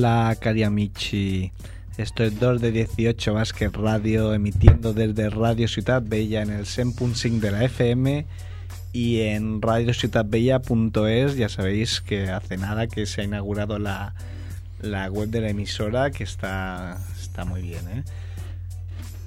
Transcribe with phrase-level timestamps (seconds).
[0.00, 1.52] Hola, cari amici.
[1.98, 7.38] Esto es 2 de 18 Basket Radio, emitiendo desde Radio Ciudad Bella en el 100.5
[7.38, 8.24] de la FM
[8.94, 11.36] y en radiociudadbella.es.
[11.36, 14.14] Ya sabéis que hace nada que se ha inaugurado la,
[14.80, 18.02] la web de la emisora, que está, está muy bien, ¿eh?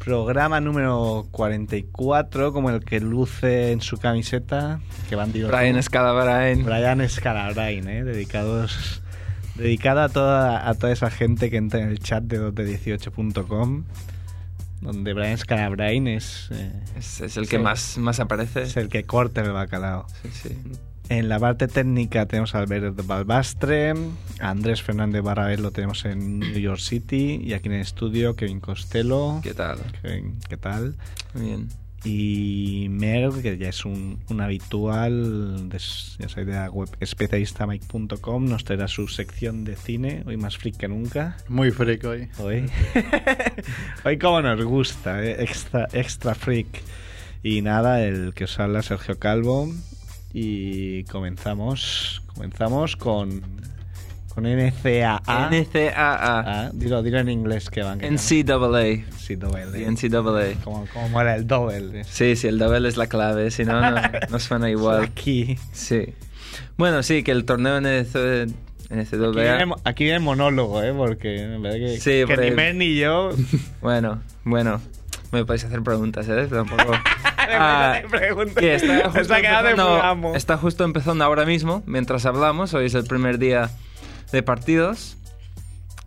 [0.03, 6.63] Programa número 44, como el que luce en su camiseta, que van Brian Scalabrine.
[6.63, 8.03] Brian Scalabrine, ¿eh?
[8.03, 9.02] dedicados
[9.55, 13.83] dedicado a toda, a toda esa gente que entra en el chat de 2de18.com,
[14.81, 18.63] donde Brian Scalabrine es, eh, Es, es el que más, más aparece.
[18.63, 20.05] es el que corta el bacalao.
[20.21, 20.57] Sí, sí.
[21.09, 23.91] En la parte técnica tenemos a Alberto Balbastre,
[24.39, 28.35] a Andrés Fernández Barrabés lo tenemos en New York City y aquí en el estudio
[28.35, 29.39] Kevin Costello.
[29.43, 29.79] ¿Qué tal?
[30.01, 30.95] Kevin, ¿Qué tal?
[31.33, 31.67] Muy bien.
[32.05, 38.45] Y Mer, que ya es un, un habitual, de, ya sabéis, de la web especialistamike.com,
[38.45, 41.37] nos traerá su sección de cine, hoy más freak que nunca.
[41.47, 42.27] Muy freak hoy.
[42.39, 42.69] Hoy,
[44.03, 45.41] hoy como nos gusta, ¿eh?
[45.43, 46.81] extra, extra freak.
[47.41, 49.69] Y nada, el que os habla Sergio Calvo.
[50.33, 53.43] Y comenzamos, comenzamos con,
[54.33, 55.49] con NCAA.
[55.49, 55.93] NCAA.
[55.95, 57.99] Ah, dilo, dilo en inglés que van.
[57.99, 59.05] que NCAA.
[59.71, 60.63] The NCAA.
[60.63, 62.03] Como, como mola el doble.
[62.05, 65.03] Sí, sí, el double es la clave, si no, no, no suena igual.
[65.03, 65.57] Aquí.
[65.71, 66.13] Sí.
[66.77, 68.47] Bueno, sí, que el torneo NC,
[68.93, 69.03] Aquí
[69.33, 69.75] viene, NCAA...
[69.83, 70.93] aquí viene monólogo, ¿eh?
[70.93, 73.31] Porque en verdad que, Sí, que ni Mer ni yo.
[73.81, 74.81] Bueno, bueno.
[75.31, 76.47] Me podéis hacer preguntas, ¿eh?
[76.47, 76.93] Tampoco...
[77.45, 77.99] Ah,
[78.57, 82.73] que está justo, empezando, está justo empezando ahora mismo, mientras hablamos.
[82.73, 83.69] Hoy es el primer día
[84.33, 85.15] de partidos.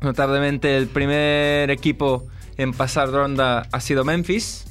[0.02, 2.26] Notablemente el primer equipo
[2.58, 4.64] en pasar ronda ha sido Memphis.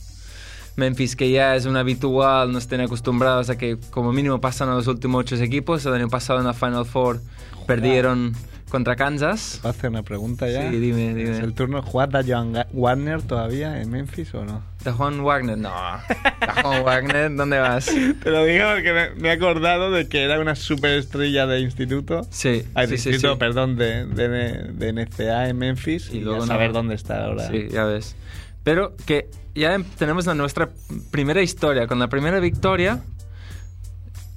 [0.76, 4.76] Memphis que ya es un habitual, nos tiene acostumbrados a que como mínimo pasan a
[4.76, 5.86] los últimos ocho equipos.
[5.86, 7.22] El año pasado en la Final Four
[7.66, 8.34] perdieron
[8.70, 9.60] contra Kansas.
[9.62, 10.70] ¿Puedo hacer una pregunta ya?
[10.70, 11.32] Sí, dime, dime.
[11.32, 14.62] ¿Es el turno jugar a Joan Warner todavía en Memphis o no?
[14.94, 15.72] Juan Wagner, no.
[16.62, 17.86] Juan Wagner, ¿dónde vas?
[17.86, 22.26] Te lo digo porque me, me he acordado de que era una superestrella de instituto.
[22.30, 23.40] Sí, Ay, de sí, sí, instituto, sí.
[23.40, 26.10] perdón, de, de, de NCA en Memphis.
[26.12, 26.54] Y Y, luego luego no.
[26.54, 27.48] saber dónde está ahora.
[27.50, 28.16] Sí, ya ves.
[28.64, 30.70] Pero que ya em- tenemos la nuestra
[31.12, 33.02] primera historia, con la primera victoria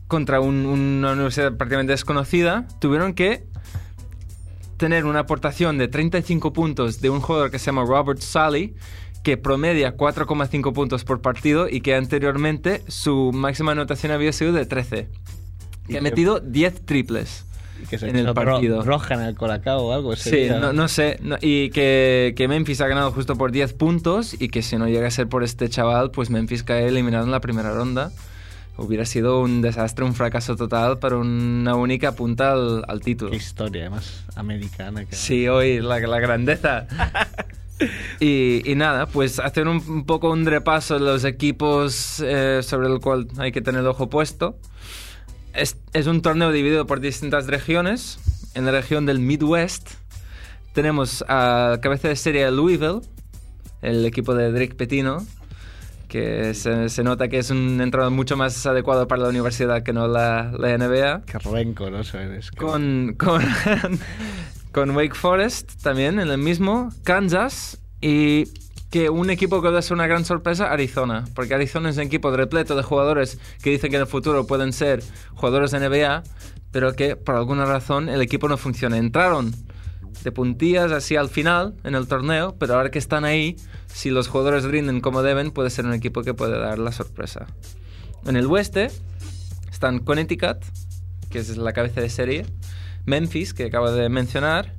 [0.07, 3.45] contra un- una universidad prácticamente desconocida, tuvieron que
[4.79, 8.75] tener una aportación de 35 puntos de un jugador que se llama Robert Sully,
[9.23, 14.65] que promedia 4,5 puntos por partido y que anteriormente su máxima anotación había sido de
[14.67, 15.09] 13.
[15.89, 17.45] Y Que ha metido 10 triples.
[17.83, 18.83] Y que se En el partido.
[18.83, 20.13] roja en el colacao o algo.
[20.13, 20.59] ese Sí, día.
[20.59, 21.19] no, no sé.
[21.23, 24.89] no- y que, que Memphis ha ganado justo por 10 puntos y que si no
[24.89, 28.11] llega a ser por este chaval, pues Memphis cae eliminado en la primera ronda.
[28.77, 33.31] Hubiera sido un desastre, un fracaso total para una única punta al, al título.
[33.33, 35.05] Qué historia, además, americana.
[35.05, 35.17] Que...
[35.17, 36.87] Sí, hoy la, la grandeza.
[38.21, 42.89] y, y nada, pues hacer un, un poco un repaso de los equipos eh, sobre
[42.89, 44.59] el cual hay que tener el ojo puesto.
[45.55, 48.19] Es, es un torneo dividido por distintas regiones.
[48.55, 49.91] En la región del Midwest
[50.73, 53.01] tenemos a cabeza de serie Louisville,
[53.83, 55.25] el equipo de Drake Petino,
[56.09, 59.93] que se, se nota que es un entrenador mucho más adecuado para la universidad que
[59.93, 62.51] no la, la NBA Qué rencoroso eres.
[62.51, 63.43] con, con,
[64.73, 68.45] con Wake Forest también en el mismo, Kansas y
[68.91, 72.05] que un equipo que va a ser una gran sorpresa, Arizona, porque Arizona es un
[72.05, 75.03] equipo repleto de jugadores que dicen que en el futuro pueden ser
[75.35, 76.23] jugadores de NBA,
[76.71, 78.97] pero que por alguna razón el equipo no funciona.
[78.97, 79.53] Entraron
[80.23, 83.57] de puntillas así al final en el torneo, pero ahora que están ahí,
[83.87, 87.47] si los jugadores rinden como deben, puede ser un equipo que puede dar la sorpresa.
[88.27, 88.91] En el oeste
[89.71, 90.59] están Connecticut,
[91.31, 92.47] que es la cabeza de serie,
[93.09, 94.75] Memphis, que acabo de mencionar,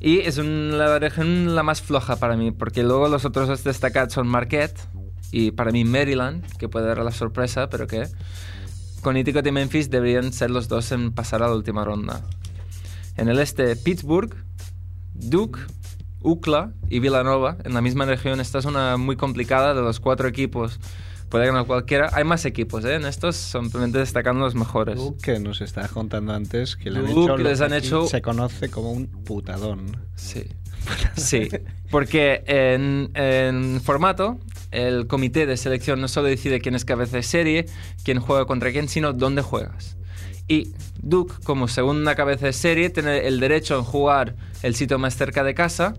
[0.00, 4.12] y es la región la más floja para mí, porque luego los otros dos destacados
[4.12, 4.78] son Marquette
[5.32, 8.06] y para mí Maryland, que puede dar la sorpresa, pero que
[9.02, 12.22] Connecticut y Memphis deberían ser los dos en pasar a la última ronda.
[13.16, 14.34] En el este, Pittsburgh,
[15.14, 15.58] Duke,
[16.22, 18.40] UCLA y Villanova, en la misma región.
[18.40, 20.78] Esta es una muy complicada de los cuatro equipos.
[21.28, 22.10] Puede ganar cualquiera.
[22.14, 22.94] Hay más equipos, ¿eh?
[22.94, 24.96] En estos simplemente destacando los mejores.
[24.96, 28.06] Tú que nos estabas contando antes que le han Tú hecho que les han hecho-
[28.06, 29.96] se conoce como un putadón.
[30.16, 30.44] Sí.
[31.16, 31.48] Sí,
[31.90, 34.38] porque en, en formato
[34.70, 37.66] el comité de selección no solo decide quién es cabeza de serie,
[38.04, 39.96] quién juega contra quién, sino dónde juegas.
[40.46, 40.72] Y
[41.02, 45.42] Duke, como segunda cabeza de serie, tiene el derecho en jugar el sitio más cerca
[45.44, 45.94] de casa,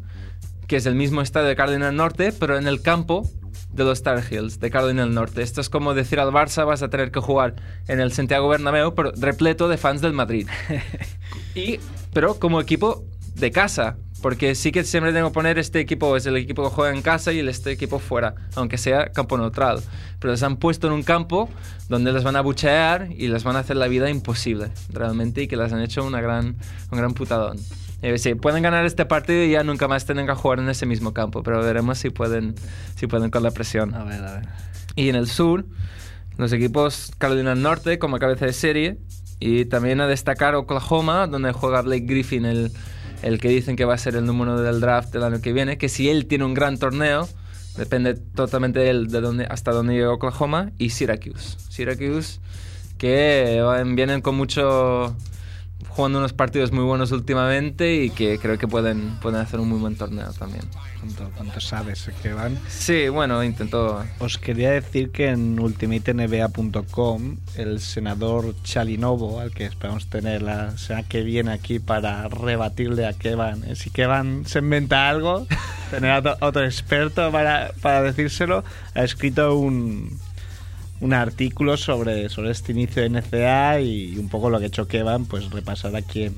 [0.65, 3.29] que es el mismo estadio de Carolina del Norte, pero en el campo
[3.71, 5.41] de los Tar Heels, de Carolina del Norte.
[5.41, 7.55] Esto es como decir al Barça, vas a tener que jugar
[7.87, 10.47] en el Santiago Bernabéu, pero repleto de fans del Madrid.
[11.55, 11.79] Y,
[12.13, 13.03] pero como equipo
[13.35, 13.97] de casa.
[14.21, 17.01] Porque sí que siempre tengo que poner este equipo, es el equipo que juega en
[17.01, 19.81] casa y el este equipo fuera, aunque sea campo neutral.
[20.19, 21.49] Pero les han puesto en un campo
[21.87, 25.47] donde les van a buchear y les van a hacer la vida imposible, realmente, y
[25.47, 26.57] que les han hecho una gran,
[26.91, 27.59] un gran putadón.
[28.01, 30.85] Eh, sí, pueden ganar este partido y ya nunca más tienen que jugar en ese
[30.85, 32.55] mismo campo, pero veremos si pueden,
[32.95, 33.93] si pueden con la presión.
[33.93, 34.47] A ver, a ver.
[34.95, 35.65] Y en el sur,
[36.37, 38.97] los equipos Carolina del Norte como cabeza de serie
[39.39, 42.71] y también a destacar Oklahoma, donde juega Blake Griffin, el,
[43.21, 45.77] el que dicen que va a ser el número del draft del año que viene,
[45.77, 47.27] que si él tiene un gran torneo,
[47.77, 51.57] depende totalmente de él de dónde, hasta dónde llega Oklahoma, y Syracuse.
[51.69, 52.39] Syracuse
[52.97, 55.15] que van- vienen con mucho
[55.87, 59.79] jugando unos partidos muy buenos últimamente y que creo que pueden, pueden hacer un muy
[59.79, 60.63] buen torneo también.
[60.99, 62.59] ¿Cuánto, cuánto sabes que van?
[62.67, 64.03] Sí, bueno, intento...
[64.19, 71.07] Os quería decir que en ultimatenba.com el senador Chalinovo, al que esperamos tener la semana
[71.07, 75.47] que viene aquí para rebatirle a Kevan, eh, si Kevan se inventa algo,
[75.91, 80.19] tener a otro, otro experto para, para decírselo, ha escrito un,
[81.01, 84.87] un artículo sobre, sobre este inicio de NCA y un poco lo que ha hecho
[84.87, 86.35] Kevan, pues repasar a quién,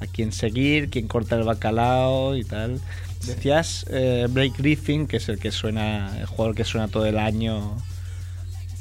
[0.00, 2.80] a quién seguir, quién corta el bacalao y tal.
[3.26, 7.18] Decías eh, Blake Griffin, que es el que suena, el jugador que suena todo el
[7.18, 7.76] año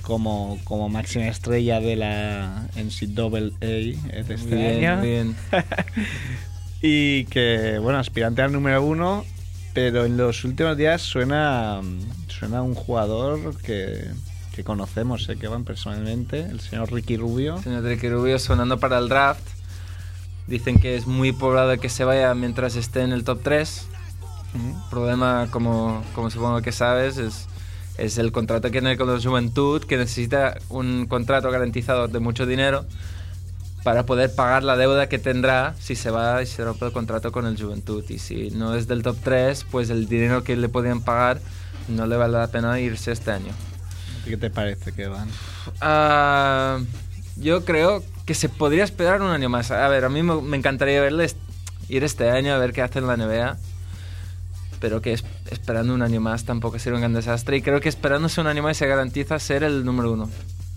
[0.04, 3.98] como, como máxima estrella de la NCAA de
[4.30, 5.02] este bien, año.
[5.02, 5.36] bien.
[6.82, 9.26] y que, bueno, aspirante al número uno,
[9.74, 11.82] pero en los últimos días suena,
[12.28, 14.08] suena un jugador que,
[14.54, 17.62] que conocemos, sé que van personalmente, el señor Ricky Rubio.
[17.62, 19.46] Señor Ricky Rubio sonando para el draft.
[20.48, 23.88] Dicen que es muy probable que se vaya mientras esté en el top 3.
[24.54, 24.90] Mm.
[24.92, 27.48] problema, como, como supongo que sabes, es,
[27.98, 32.46] es el contrato que tiene con la Juventud, que necesita un contrato garantizado de mucho
[32.46, 32.86] dinero
[33.84, 37.32] para poder pagar la deuda que tendrá si se va y se rompe el contrato
[37.32, 38.04] con el Juventud.
[38.10, 41.42] Y si no es del top 3, pues el dinero que le podían pagar
[41.88, 43.52] no le vale la pena irse este año.
[44.26, 45.28] ¿Qué te parece que van?
[45.82, 46.80] Ah,
[47.36, 49.72] yo creo que se podría esperar un año más.
[49.72, 51.36] A ver, a mí me, me encantaría verles
[51.90, 53.58] ir este año a ver qué hace en la NBA.
[54.80, 57.58] Pero que es- esperando un año más tampoco sería un gran desastre.
[57.58, 60.30] Y creo que esperándose un año más se garantiza ser el número uno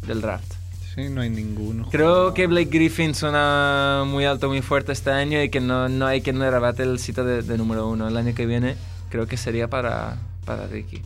[0.06, 0.52] del draft.
[0.94, 1.88] Sí, no hay ninguno.
[1.90, 6.06] Creo que Blake Griffin suena muy alto, muy fuerte este año y que no, no
[6.06, 8.08] hay quien le rebate el sitio de, de número uno.
[8.08, 8.76] El año que viene
[9.10, 11.02] creo que sería para, para Ricky.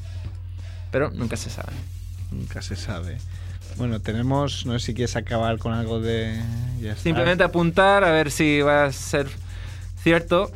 [0.92, 1.72] Pero nunca se sabe.
[2.30, 3.18] Nunca se sabe.
[3.76, 6.38] Bueno, tenemos, no sé si quieres acabar con algo de...
[6.80, 6.96] ya.
[6.96, 9.28] Simplemente apuntar a ver si va a ser
[10.02, 10.50] cierto.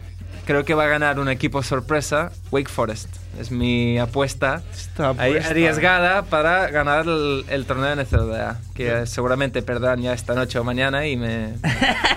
[0.46, 3.08] Creo que va a ganar un equipo sorpresa, Wake Forest.
[3.40, 4.62] Es mi apuesta
[4.98, 8.60] apuesta- arriesgada para ganar el, el torneo de NCAA.
[8.74, 11.54] Que seguramente perderán ya esta noche o mañana y me,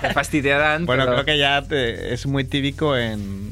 [0.02, 0.86] me fastidiarán.
[0.86, 3.47] Bueno, pero- creo que ya te- es muy típico en,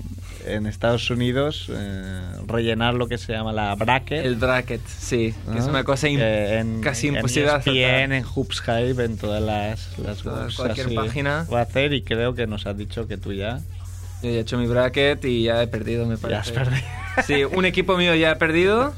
[0.47, 4.25] en Estados Unidos eh, rellenar lo que se llama la bracket.
[4.25, 5.33] El bracket, sí.
[5.51, 5.71] Que es ¿no?
[5.71, 8.11] una cosa Que en- casi en imposible ESPN, acertar.
[8.13, 11.47] en Hoops Hype, en todas las, las Toda- webs cualquier así página.
[11.53, 13.59] Va a hacer y creo que nos has dicho que tú ya,
[14.23, 16.39] Yo ya he hecho mi bracket y ya he perdido, me ya parece.
[16.39, 16.83] has perdido.
[17.25, 18.93] Sí, un equipo mío ya ha perdido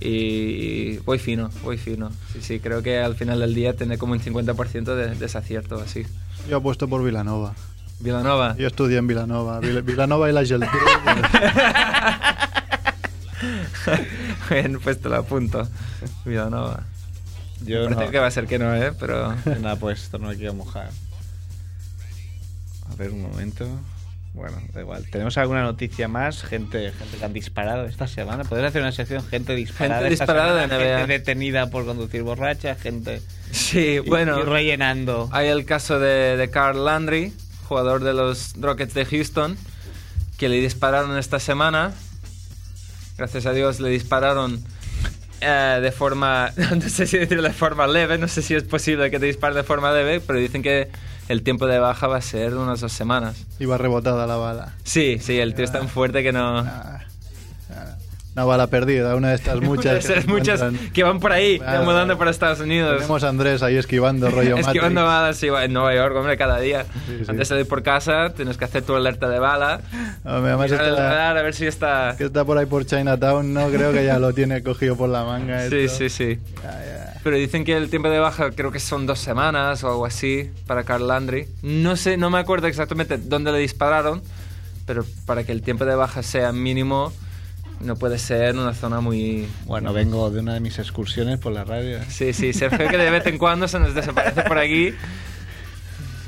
[0.00, 2.10] y voy fino, voy fino.
[2.32, 6.04] Sí, sí, creo que al final del día tendré como un 50% de desacierto así.
[6.48, 7.54] Yo apuesto por Vilanova.
[7.98, 8.54] Vilanova.
[8.58, 9.60] Yo estudié en Vilanova.
[9.60, 10.68] Vil- Vilanova y la Geltrú.
[14.50, 15.66] Bien, pues te lo apunto.
[16.24, 16.82] Vilanova.
[17.64, 18.92] Yo Parece no, que va a ser que no, ¿eh?
[18.98, 19.34] Pero...
[19.60, 20.90] no he puesto, no me quiero mojar.
[22.90, 23.66] A ver, un momento.
[24.34, 25.06] Bueno, da igual.
[25.10, 26.42] ¿Tenemos alguna noticia más?
[26.42, 28.44] Gente, gente que han disparado esta semana.
[28.44, 30.02] ¿Podrías hacer una sección gente disparada?
[30.02, 30.78] Gente esta disparada semana?
[30.78, 30.98] de NBA.
[30.98, 33.22] Gente detenida por conducir borracha, gente...
[33.50, 34.38] Sí, y- bueno.
[34.38, 35.30] y rellenando.
[35.32, 37.32] Hay el caso de, de Carl Landry,
[37.66, 39.56] jugador de los Rockets de Houston,
[40.38, 41.92] que le dispararon esta semana.
[43.16, 44.62] Gracias a Dios le dispararon
[45.40, 49.10] eh, de forma, no sé si decir de forma leve, no sé si es posible
[49.10, 50.88] que te disparen de forma leve, pero dicen que
[51.28, 53.44] el tiempo de baja va a ser unas dos semanas.
[53.58, 54.74] Iba rebotada la bala.
[54.84, 56.64] Sí, sí, el tío es tan fuerte que no...
[58.36, 60.06] Ah, ah, Una bala perdida, una de estas muchas.
[60.06, 60.62] Que se muchas
[60.92, 61.84] que van por ahí, Claro.
[61.84, 62.96] mudando para Estados Unidos.
[62.96, 66.84] Tenemos a Andrés ahí esquivando rollo Esquivando balas sí, en Nueva York, hombre, cada día.
[67.06, 67.24] Sí, sí.
[67.28, 69.80] Antes de ir por casa, tienes que hacer tu alerta de bala.
[70.24, 72.14] Hombre, además está, radar, a ver si está...
[72.18, 75.24] que está por ahí por Chinatown, no creo que ya lo tiene cogido por la
[75.24, 75.68] manga.
[75.68, 75.98] Sí, esto.
[75.98, 76.38] sí, sí.
[76.62, 77.20] Ya, ya.
[77.22, 80.50] Pero dicen que el tiempo de baja creo que son dos semanas o algo así
[80.66, 81.48] para Carl Landry.
[81.62, 84.22] No sé, no me acuerdo exactamente dónde le dispararon,
[84.86, 87.12] pero para que el tiempo de baja sea mínimo,
[87.80, 89.48] no puede ser en una zona muy...
[89.64, 91.98] Bueno, vengo de una de mis excursiones por la radio.
[92.08, 94.94] Sí, sí, Sergio que de vez en cuando se nos desaparece por aquí.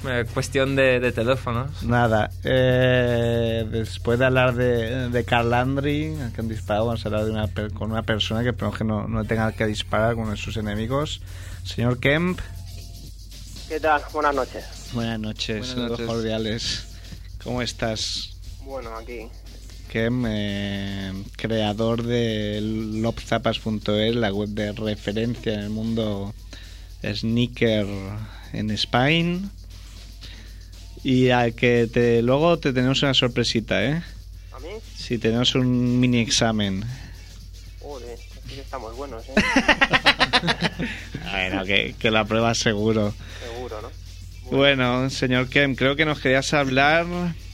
[0.06, 1.82] Eh, cuestión de, de teléfonos.
[1.82, 7.24] Nada, eh, después de hablar de, de Carl Landry, que han disparado, vamos a hablar
[7.24, 10.56] de una, con una persona que esperamos que no, no tenga que disparar con sus
[10.56, 11.20] enemigos.
[11.64, 12.38] Señor Kemp,
[13.68, 14.00] ¿Qué tal?
[14.12, 14.64] Buenas noches.
[14.94, 16.06] buenas noches, Buenas noches.
[16.06, 16.86] cordiales.
[17.42, 18.36] ¿Cómo estás?
[18.64, 19.28] Bueno, aquí.
[19.88, 26.34] Kem, eh, creador de lobzapas.es, la web de referencia en el mundo
[27.02, 27.86] sneaker
[28.52, 29.50] en Spain.
[31.02, 34.02] Y a que te, luego te tenemos una sorpresita, ¿eh?
[34.52, 34.68] ¿A mí?
[34.96, 36.84] Si tenemos un mini examen.
[37.80, 39.34] Joder, aquí que estamos buenos, ¿eh?
[41.30, 43.14] Bueno, que, que la prueba seguro.
[43.42, 43.88] Seguro, ¿no?
[44.56, 47.06] Bueno, señor Kem, creo que nos querías hablar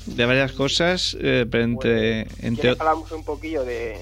[0.07, 2.25] de varias cosas, eh, pero entre...
[2.27, 3.97] Pues, entre ¿quieres hablamos un poquillo de,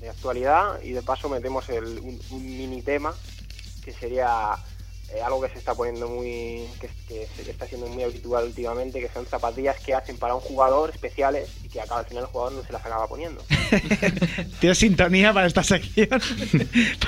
[0.00, 3.14] de actualidad y de paso metemos el, un, un mini tema
[3.84, 4.50] que sería
[5.12, 9.00] eh, algo que se está poniendo muy que, que se está siendo muy habitual últimamente
[9.00, 12.28] que son zapatillas que hacen para un jugador especiales y que acaba al final el
[12.30, 13.42] jugador no se las acaba poniendo
[14.60, 16.08] ¿Tienes sintonía para esta sección?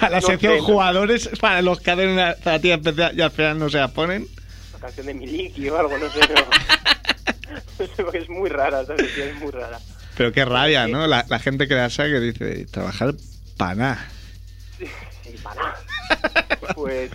[0.00, 0.64] para la No sección sé, no.
[0.64, 4.26] jugadores, para los que hacen una zapatilla especial y al final no se la ponen.
[4.70, 7.01] una canción de Miliki o algo no sé pero no sé,
[7.96, 9.78] porque es muy rara es muy rara
[10.16, 11.06] Pero qué rabia, ¿no?
[11.06, 13.14] La, la gente que la sabe que dice, trabajar
[13.56, 14.08] para nada.
[14.78, 14.86] Sí,
[15.22, 15.78] sí, para nada.
[16.74, 17.10] Pues,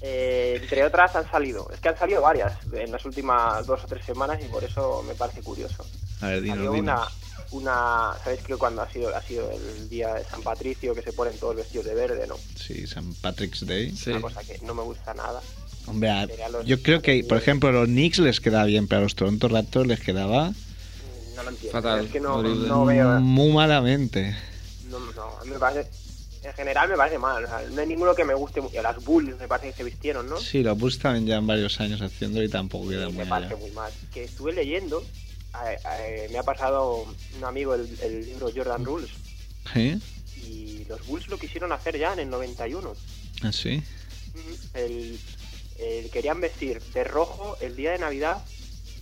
[0.00, 1.70] eh, entre otras han salido.
[1.72, 5.02] Es que han salido varias en las últimas dos o tres semanas y por eso
[5.02, 5.84] me parece curioso.
[6.20, 6.78] A ver, dinos, dinos.
[6.78, 7.00] una,
[7.50, 11.12] una, ¿sabéis que cuando ha sido, ha sido el día de San Patricio que se
[11.12, 12.36] ponen todos vestidos de verde, no?
[12.54, 13.02] Sí, St.
[13.22, 13.96] Patrick's Day.
[13.96, 14.10] Sí.
[14.10, 15.40] Una cosa que no me gusta nada.
[15.86, 16.28] Hombre, a-
[16.64, 19.48] yo creo que, por ejemplo, a los Knicks les queda bien, pero a los Toronto
[19.48, 20.52] Raptors les quedaba
[21.36, 21.72] No lo entiendo.
[21.72, 22.42] Fatal, es que no,
[22.84, 23.20] veo.
[23.20, 24.34] muy malamente.
[24.88, 25.90] No, no, a mí me parece.
[26.42, 27.42] En general me parece mal.
[27.44, 28.62] o sea, no hay ninguno que me guste.
[28.72, 30.38] y a las Bulls me parece que se vistieron, ¿no?
[30.38, 33.54] Sí, los Bulls también llevan varios años haciendo y tampoco Sí, quedan me muy parece
[33.54, 33.62] allá.
[33.62, 33.90] muy mal.
[34.12, 35.00] Que estuve leyendo,
[35.66, 37.06] eh, eh, me ha pasado
[37.38, 39.08] un amigo el, el libro Jordan Rules
[39.72, 39.98] ¿Sí?
[40.46, 42.92] y los Bulls lo quisieron hacer ya en el 91.
[43.42, 43.82] ¿Ah, sí?
[44.74, 45.18] El,
[45.78, 48.42] el- querían vestir de rojo el día de Navidad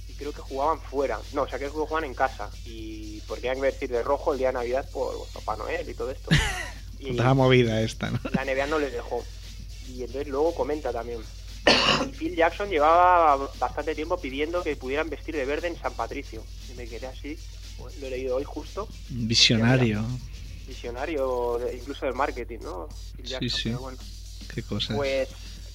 [0.08, 1.18] y creo que jugaban fuera.
[1.32, 4.48] No, o sea, que jugaban en casa y porque querían vestir de rojo el día
[4.48, 6.30] de Navidad por Papá Noel y todo esto.
[7.04, 8.20] Y movida esta, ¿no?
[8.32, 9.24] la NBA no les dejó.
[9.88, 11.18] Y entonces luego comenta también.
[12.08, 16.44] Y Phil Jackson llevaba bastante tiempo pidiendo que pudieran vestir de verde en San Patricio.
[16.70, 17.36] Y me quedé así,
[17.76, 20.04] pues, lo he leído hoy justo, Visionario.
[20.68, 22.88] visionario incluso del marketing, ¿no?
[23.16, 23.70] Phil Sí, Jackson, sí.
[23.70, 23.98] bueno.
[24.54, 24.96] Qué cosas.
[24.96, 25.28] Pues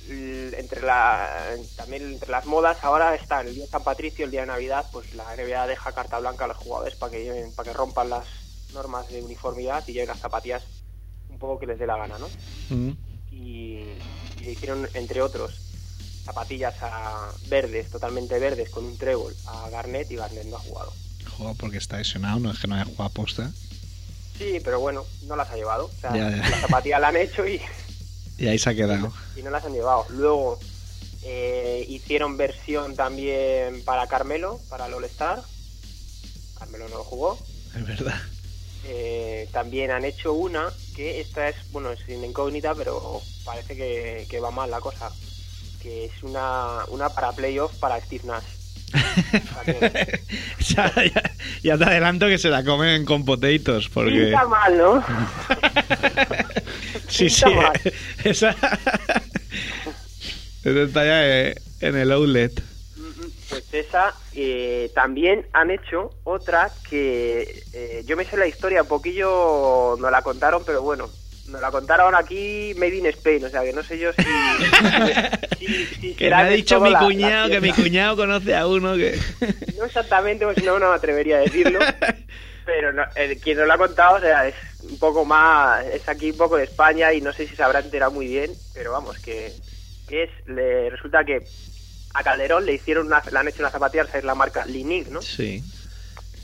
[0.10, 4.42] entre la también entre las modas ahora están el día de San Patricio, el día
[4.42, 7.72] de Navidad, pues la NBA deja carta blanca a los jugadores para que lleven, para
[7.72, 8.26] que rompan las
[8.74, 10.64] normas de uniformidad y lleven las zapatillas
[11.30, 12.28] un poco que les dé la gana, ¿no?
[12.70, 12.92] Mm.
[13.32, 15.60] y, y le hicieron, entre otros,
[16.26, 20.94] zapatillas a verdes, totalmente verdes, con un trébol a Garnett y Garnett no ha jugado.
[21.38, 23.52] Joder, porque está lesionado, no es que no haya jugado a posta.
[24.38, 25.86] Sí, pero bueno, no las ha llevado.
[25.86, 26.38] O sea, Ya, ya.
[26.50, 27.60] las zapatillas la han hecho y,
[28.38, 29.12] Y ahí se ha quedado.
[29.36, 30.06] y no las han llevado.
[30.10, 30.60] Luego
[31.24, 35.41] eh, hicieron versión también para Carmelo, para el All-Star.
[36.60, 37.38] Carmelo no lo jugó.
[37.75, 38.20] Es verdad.
[38.86, 44.25] Eh, también han hecho una que esta es, bueno, es sin incógnita, pero parece que,
[44.29, 45.12] que va mal la cosa.
[45.82, 48.46] Que es una, una para playoff para Steve Nash.
[50.60, 51.32] Ya, ya-
[51.63, 54.12] ya te adelanto que se la comen con potatoes, porque...
[54.27, 55.03] Pinta mal, ¿no?
[57.10, 57.72] Sí, sí, mal.
[58.24, 58.50] esa...
[60.63, 62.62] esa está ya eh, en el outlet.
[63.50, 68.88] Pues esa eh, también han hecho otra que eh, yo me sé la historia un
[68.89, 71.10] poquillo, nos la contaron, pero bueno,
[71.48, 74.24] nos la contaron aquí Made in Spain, o sea que no sé yo si...
[75.60, 78.68] si- si Que me ha dicho mi la- la cuñado, que mi cuñado conoce a
[78.68, 79.18] uno que...
[79.77, 81.80] No exactamente, pues no, no me atrevería a decirlo.
[82.66, 83.06] Pero no-
[83.42, 86.58] quien nos lo ha contado, o sea, es un poco más, es aquí un poco
[86.58, 89.54] de España y no sé si se habrá enterado muy bien, pero vamos, que,
[90.08, 91.44] que es, le, resulta que
[92.13, 95.22] a Calderón le hicieron una, le han hecho una zapatilla, es la marca Linig, ¿no?
[95.22, 95.63] Sí.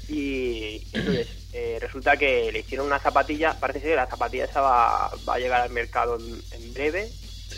[0.08, 4.62] Y entonces eh, resulta que le hicieron una zapatilla, parece ser que la zapatilla esa
[4.62, 7.10] va, va a llegar al mercado en, en breve,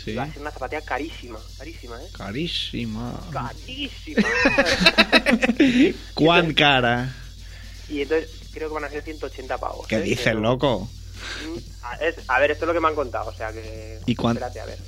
[0.04, 0.10] Sí.
[0.10, 2.06] y va a ser una zapatilla carísima, carísima, ¿eh?
[2.16, 3.18] Carísima.
[3.32, 4.22] Carísima.
[6.14, 7.14] ¿Cuán cara?
[7.88, 9.86] y entonces creo que van a ser 180 pavos.
[9.86, 10.02] ¿Qué ¿eh?
[10.02, 10.88] dices, Pero- loco?
[11.46, 14.00] Mm, A, es- a ver, esto es lo que me han contado, o sea que...
[14.06, 14.78] ¿Y cuán- Espérate, a ver.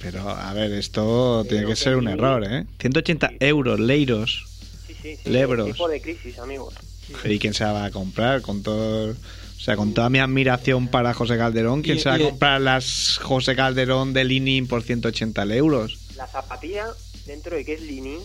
[0.00, 2.64] Pero, a ver, esto tiene que ser un error, ¿eh?
[2.78, 4.44] 180 euros, leiros.
[4.86, 5.30] Sí, sí, sí.
[5.30, 5.66] Lebros.
[5.72, 6.74] Tipo de crisis, amigos.
[7.24, 8.42] ¿Y quién se la va a comprar?
[8.42, 9.10] Con todo...
[9.12, 12.60] O sea, con toda mi admiración para José Calderón, ¿quién Y- se va a comprar
[12.60, 15.98] las José Calderón de Linin por 180 euros?
[16.16, 16.86] La zapatilla,
[17.26, 18.20] dentro de que es Linin,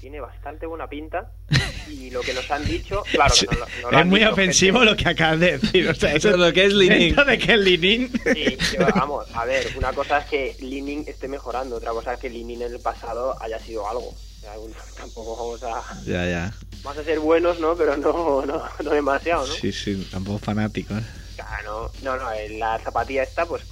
[0.00, 1.32] tiene bastante buena pinta
[1.90, 4.20] y lo que nos han dicho, claro, que no, lo- no lo es han muy
[4.20, 5.88] dicho ofensivo gente- lo que acabas de decir.
[5.88, 7.08] O sea, eso es lo que es Li-Ning.
[7.10, 8.12] Esto de que es Linin.
[8.32, 8.56] Sí,
[8.94, 12.62] vamos, a ver, una cosa es que Lining esté mejorando, otra cosa es que Lining
[12.62, 14.10] en el pasado haya sido algo.
[14.10, 14.52] O sea,
[14.96, 16.54] tampoco vamos a, ya, ya.
[16.82, 17.76] Vamos a ser buenos, ¿no?
[17.76, 19.52] Pero no, no, no demasiado, ¿no?
[19.52, 20.94] Sí, sí, tampoco fanático.
[20.94, 21.02] ¿eh?
[21.36, 23.62] Claro, no, no, la zapatilla esta, pues,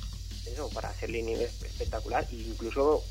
[0.46, 2.26] eso, para ser Lining es espectacular.
[2.30, 3.02] E incluso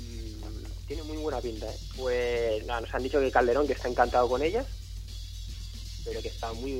[0.00, 1.76] mm, tiene muy buena pinta, ¿eh?
[1.96, 4.66] Pues, nada, nos han dicho que Calderón, que está encantado con ellas,
[6.08, 6.72] pero que está muy,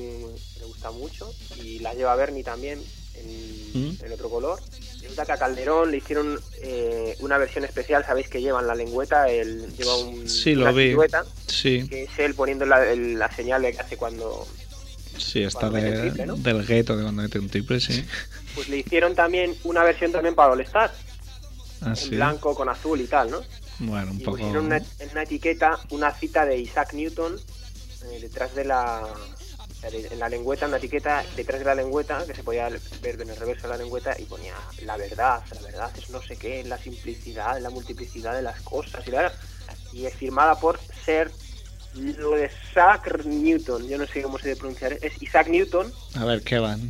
[0.59, 1.33] le gusta mucho.
[1.63, 2.83] Y la lleva Bernie también
[3.15, 4.05] en, ¿Mm?
[4.05, 4.59] en otro color.
[5.03, 9.29] Resulta que a Calderón le hicieron eh, una versión especial, sabéis que llevan la lengüeta,
[9.29, 10.89] él lleva un, Sí, lo una vi.
[10.89, 14.47] silueta, Sí, que es él poniendo la, el- la señal de que hace cuando
[15.17, 16.37] sí, está Cuando de- triple, ¿no?
[16.37, 18.05] del gueto de cuando mete un triple, sí.
[18.55, 20.93] pues le hicieron también una versión también para All Star,
[21.81, 22.09] Ah, en sí.
[22.17, 23.41] blanco con azul y tal, ¿no?
[23.81, 24.39] Bueno, un Y poco.
[24.39, 27.39] pusieron una, en una etiqueta una cita de Isaac Newton
[28.05, 29.03] eh, detrás de la
[29.83, 32.69] en la lengüeta, una etiqueta detrás de la lengüeta que se podía
[33.01, 36.21] ver en el reverso de la lengüeta y ponía la verdad, la verdad es no
[36.21, 39.33] sé qué, la simplicidad, la multiplicidad de las cosas y, la-
[39.93, 41.31] y es firmada por Sir
[41.95, 46.25] lo de Isaac Newton, yo no sé cómo se debe pronunciar, es Isaac Newton, A
[46.25, 46.81] ver, ¿qué van?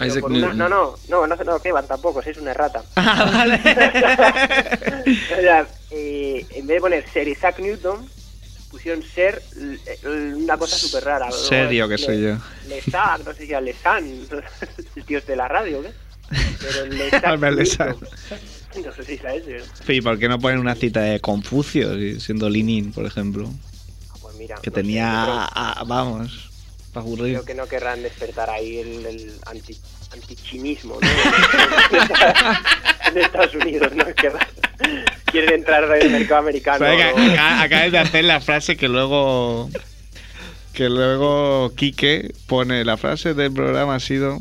[0.00, 0.58] Isaac por una- Newton.
[0.58, 2.82] no, no, no, no, no, van tampoco, es una errata.
[2.96, 3.60] Ah, vale.
[5.32, 8.08] O sea, eh, en vez de poner ser Isaac Newton,
[8.72, 9.78] pusieron ser l-
[10.34, 11.30] una cosa súper rara.
[11.30, 12.36] Serio que soy yo.
[12.68, 14.04] Lesac, no sé si era Lesan,
[14.96, 15.90] el tío es de la radio, ¿qué?
[16.60, 17.98] Pero Lesac.
[18.82, 19.58] No sé si era ese.
[19.92, 23.50] ¿Y por qué no ponen una cita de Confucio, si- siendo Linin, por ejemplo?
[24.10, 26.50] Ah, pues mira, Que no sé, tenía, yo creo- ah, vamos,
[26.94, 27.34] para aburrir.
[27.34, 29.76] Creo que no querrán despertar ahí el, el anti,
[30.12, 31.08] antichinismo, ¿no?
[33.08, 34.04] en Estados Unidos, ¿no?
[34.14, 34.46] Querrán-
[35.26, 36.78] quieren entrar en el mercado americano.
[36.78, 37.32] ¿Sabes que ¿no?
[37.32, 39.70] acá- acabas de hacer la frase que luego
[40.72, 44.40] que luego Quique pone la frase del programa ha sido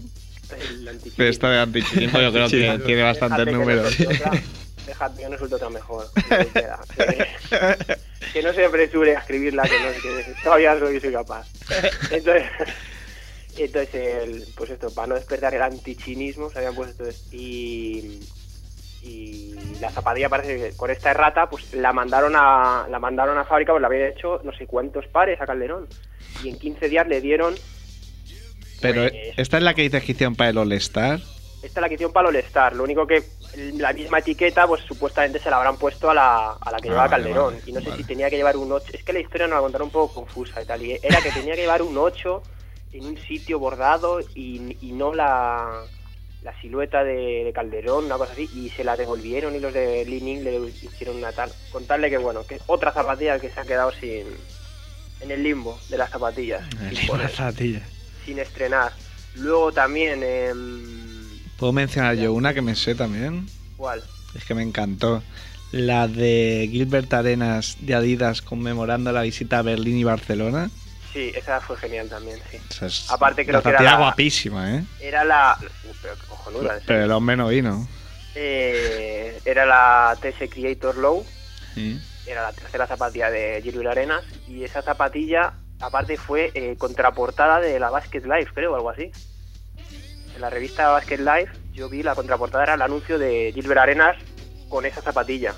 [0.51, 1.13] El antichinismo.
[1.17, 3.95] pero esta de antichinismo yo creo que tiene bastantes que números
[4.87, 6.07] Déjate que no suelte otra mejor.
[6.27, 6.47] Que,
[7.07, 7.97] que-
[8.33, 11.47] que no se apresure a escribirla, que, no, que todavía soy, soy capaz.
[12.09, 12.43] Entonces,
[13.63, 17.29] entonces el, pues esto, para no despertar el antichinismo, se habían puesto esto.
[17.35, 18.19] Y,
[19.03, 23.45] y la zapatilla parece que con esta errata, pues la mandaron a la mandaron a
[23.45, 25.87] fábrica, pues la habían hecho no sé cuántos pares a Calderón.
[26.43, 27.55] Y en 15 días le dieron
[28.81, 31.19] pero Pues- esta es la que dices que hicieron para el All Star
[31.61, 32.75] Esta es la que hicieron para el All-Star.
[32.75, 33.21] Lo único que
[33.77, 36.91] la misma etiqueta, pues supuestamente se la habrán puesto a la, a la que Ah,
[36.91, 37.53] llevaba vale, Calderón.
[37.53, 38.01] vale, y no sé vale.
[38.01, 38.87] si tenía que llevar un 8.
[38.93, 40.81] Es que la historia nos la contaron un poco confusa y tal.
[40.81, 42.41] Y era que tenía que llevar un 8
[42.93, 45.83] en un sitio bordado y, y no la,
[46.43, 48.49] la silueta de, de Calderón, una cosa así.
[48.55, 51.51] Y se la devolvieron y los de Leaning le hicieron una tal.
[51.71, 54.25] Contarle que, bueno, que otra zapatilla que se ha quedado sin.
[55.21, 56.63] En el limbo de las zapatillas.
[56.95, 57.31] sin poner,
[58.25, 58.91] sin estrenar.
[59.35, 60.23] Luego también.
[60.23, 60.81] em,
[61.57, 63.45] puedo mencionar yo una que me sé también
[63.77, 64.01] ¿Cuál?
[64.35, 65.21] es que me encantó
[65.71, 70.71] la de Gilbert Arenas de Adidas conmemorando la visita a Berlín y Barcelona
[71.13, 72.57] Sí, esa fue genial también, sí.
[72.69, 75.57] Esa es Aparte creo la que era zapatilla la- guapísima eh Era la...
[76.01, 77.87] Pero qué cojonuda, pero el hombre no vino
[78.33, 81.25] Eh, era la TS Creator Low,
[81.73, 81.99] Sí.
[82.25, 87.77] era la tercera zapatilla de Gilbert Arenas, y esa zapatilla, aparte, fue eh, contraportada de
[87.79, 89.11] la Basket Life, creo, o algo así.
[90.33, 94.15] En la revista Basket Life, yo vi la contraportada, era el anuncio de Gilbert Arenas
[94.69, 95.53] con esa zapatilla.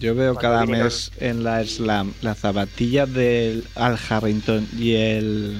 [0.00, 5.58] Yo veo cada mes en la Slam las zapatillas del Al Harrington y el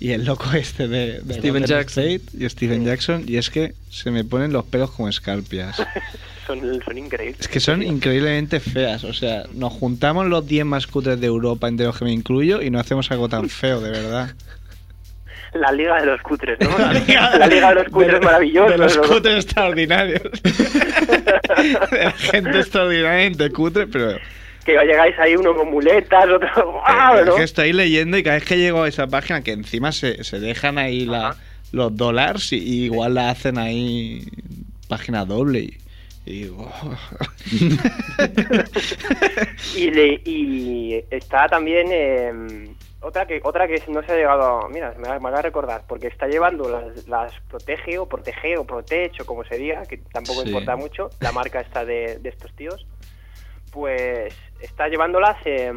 [0.00, 2.04] y el loco este de, de Steven Golden Jackson.
[2.04, 2.86] State y Steven Sí.
[2.86, 5.76] Jackson y es que se me ponen los pelos como escarpias.
[6.46, 7.38] Son, son increíbles.
[7.38, 11.68] Es que son increíblemente feas, o sea, nos juntamos los 10 más cutres de Europa,
[11.68, 14.34] entre los que me incluyo, y no hacemos algo tan feo, de verdad.
[15.54, 16.76] La Liga de los Cutres, ¿no?
[17.38, 18.70] La Liga, de los Cutres de, maravillosos.
[18.72, 20.22] De los cutres extraordinarios.
[22.30, 24.18] gente extraordinariamente cutre, pero
[24.64, 27.18] que llegáis ahí uno con muletas, otro ¡guau!
[27.18, 27.36] Es ¿no?
[27.36, 30.38] que estoy leyendo y cada vez que llego a esa página, que encima se, se
[30.38, 31.36] dejan ahí la-
[31.72, 34.26] los dólares y, y igual la hacen ahí
[34.88, 35.60] página doble.
[35.60, 35.78] Y,
[36.26, 36.96] y digo, "Oh".
[39.76, 42.68] y, le- y está también eh,
[43.02, 46.08] otra que otra que no se ha llegado a- mira me, acaba de recordar porque
[46.08, 50.42] está llevando las, las protege o protege o protege o como se diga que tampoco
[50.42, 50.48] Sí.
[50.48, 52.86] importa mucho la marca esta de, de estos tíos
[53.72, 55.72] pues está llevándolas eh,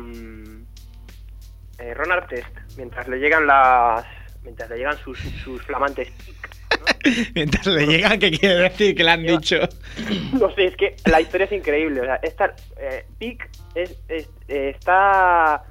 [1.96, 4.06] Ron Artest mientras le llegan las
[4.44, 6.12] mientras le llegan sus, sus flamantes.
[7.36, 9.56] Mientras le llegan, ¿qué quiere decir que le han dicho?
[10.34, 12.02] No sé, es que la historia es increíble.
[12.02, 15.64] O sea, esta, eh, Pick es- es- eh, está,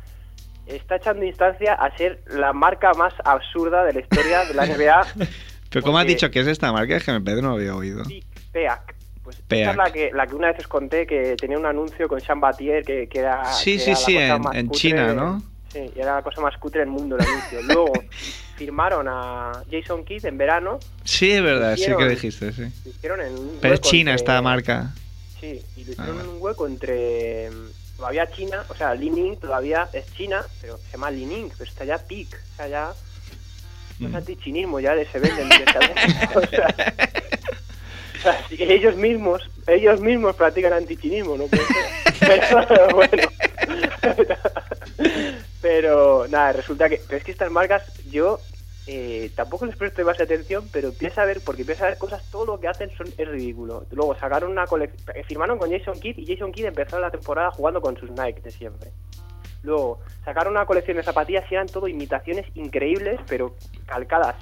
[0.67, 5.07] está echando instancia a ser la marca más absurda de la historia de la NBA.
[5.71, 6.97] Pero ¿cómo has dicho que es esta marca?
[6.97, 8.03] Es que me no lo había oído.
[8.53, 8.95] Peac.
[9.23, 9.71] Pues esta Peac.
[9.71, 12.41] es la que, la que una vez os conté que tenía un anuncio con Sean
[12.41, 13.45] Batier que, que era.
[13.53, 15.43] Sí, que sí, era sí, en- China, ¿no?
[15.73, 17.63] Sí, y era la cosa más cutre del mundo el anuncio.
[17.67, 17.93] Luego
[18.57, 20.79] firmaron a Jason Kidd en verano.
[21.05, 22.63] Sí, es verdad, sí que dijiste, sí.
[22.85, 24.91] Lo hicieron en un Pero es China entre- esta marca.
[25.41, 27.49] Sí, y lo Ah, hicieron en un hueco entre.
[28.03, 31.71] Todavía China, o sea, Li Ning todavía es China, pero se llama Li Ning, pero
[31.71, 32.93] está ya PIC, o sea, ya.
[34.01, 34.17] No es Mm.
[34.17, 36.01] antichinismo, ya de se venden directamente.
[36.35, 36.67] o sea,
[38.19, 41.47] o sea, si ellos mismos, ellos mismos practican antichinismo, ¿no?
[41.47, 42.67] puede ser.
[42.69, 43.29] Pero bueno.
[45.63, 47.01] pero nada, resulta que.
[47.07, 48.41] Pero es que estas marcas, yo
[48.87, 52.29] eh, tampoco les presto más atención, pero empieza a ver, porque empieza a ver cosas,
[52.31, 53.87] todo lo que hacen son, es ridículo.
[53.93, 57.81] Luego sacaron una colección, firmaron con Jason Kidd y Jason Kidd empezó la temporada jugando
[57.81, 58.91] con sus Nike de siempre.
[59.63, 63.55] Luego sacaron una colección de zapatillas y eran todo imitaciones increíbles, pero
[63.87, 64.35] calcadas,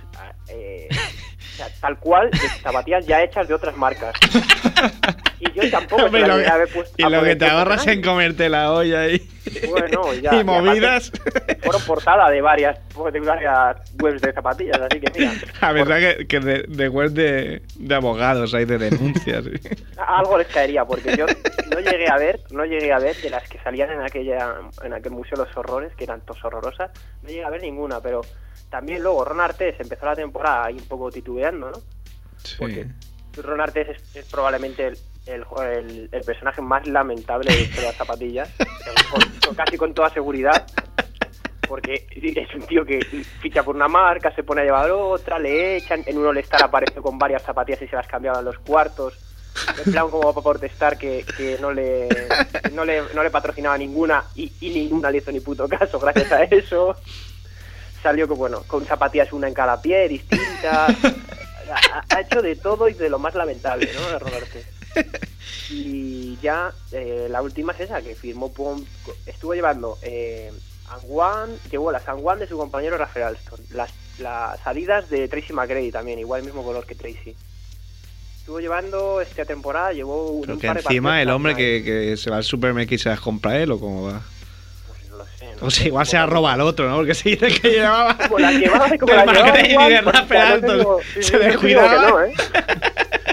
[0.48, 0.88] eh,
[1.81, 4.14] tal cual, de zapatillas ya hechas de otras marcas.
[5.40, 9.09] Y yo tampoco y haber puesto- y lo que te ahorras en comerte la olla
[9.09, 9.26] y,
[9.68, 11.11] Bueno, ya, y movidas.
[11.62, 12.79] fueron portada de varias,
[13.11, 15.33] de varias webs de zapatillas, así que mira.
[15.62, 19.44] A verdad que, que de, de web de, de abogados hay de denuncias.
[19.44, 19.85] sí.
[20.07, 21.24] Algo les caería, porque yo
[21.70, 24.92] no llegué a ver, no llegué a ver de las que salían en aquella, en
[24.92, 26.90] aquel museo los horrores, que eran todos horrorosas,
[27.22, 28.20] no llegué a ver ninguna, pero
[28.68, 31.79] también luego Ron Artes empezó la temporada ahí un poco titubeando, ¿no?
[32.59, 32.87] Porque
[33.42, 34.98] Ron Artes es, es probablemente el,
[35.30, 38.48] el, el- el personaje más lamentable de las zapatillas,
[39.56, 40.66] casi con toda seguridad.
[41.68, 42.98] Porque es un tío que
[43.40, 47.00] ficha por una marca, se pone a llevar otra, le echan, en un All-Star aparece
[47.00, 49.14] con varias zapatillas y se las cambiaban los cuartos.
[49.84, 53.78] En plan como para protestar que, que no, le, que no, le, no le patrocinaba
[53.78, 56.96] ninguna y, ninguna le hizo ni puto caso gracias a eso.
[58.02, 60.96] Salió con, bueno, con zapatillas una en cada pie, distintas.
[62.10, 64.18] Ha hecho de todo y de lo más lamentable, ¿no?
[64.18, 64.58] Roberto.
[65.70, 68.85] Y ya eh, la última es esa, que firmó con-
[69.26, 70.53] estuvo llevando eh,
[71.09, 75.92] One, llevó las One de su compañero Rafael Alston, las, las Adidas de Tracy McGrady
[75.92, 77.37] también, igual el mismo color que Tracy.
[78.38, 81.55] Estuvo llevando esta temporada, llevó un, Pero un que par de encima partidos el hombre
[81.55, 84.20] que, que se va al supermercado y se las compra él o cómo va.
[84.88, 86.96] Pues no lo sé, no O sea, igual se la como- roba al otro, ¿no?
[86.96, 88.16] Porque se dice que llevaba.
[88.18, 89.53] Como la llevaba, como la llevaba
[89.88, 92.11] de pues, no sí, Se sí, descuidaba.
[92.11, 92.35] no, ¿eh?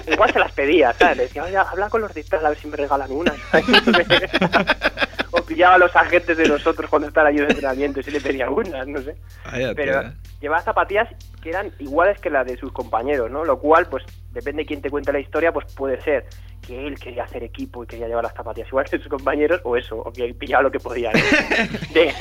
[0.07, 1.17] Igual se las pedía, ¿sabes?
[1.17, 3.33] Le decía, oye, habla con los dictas a ver si me regalan una.
[5.31, 8.21] o pillaba a los agentes de nosotros cuando estaban allí en entrenamiento y si le
[8.21, 9.15] pedía unas, no sé.
[9.45, 10.13] Vaya Pero tela.
[10.39, 11.09] llevaba zapatillas
[11.41, 13.43] que eran iguales que las de sus compañeros, ¿no?
[13.43, 16.25] Lo cual, pues, depende de quién te cuente la historia, pues puede ser
[16.65, 19.75] que él quería hacer equipo y quería llevar las zapatillas iguales que sus compañeros, o
[19.77, 21.11] eso, o que pillaba lo que podía.
[21.11, 21.19] ¿no?
[21.93, 22.13] De-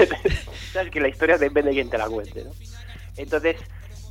[0.72, 2.50] Sabes que la historia depende de quién te la cuente, ¿no?
[3.16, 3.56] Entonces,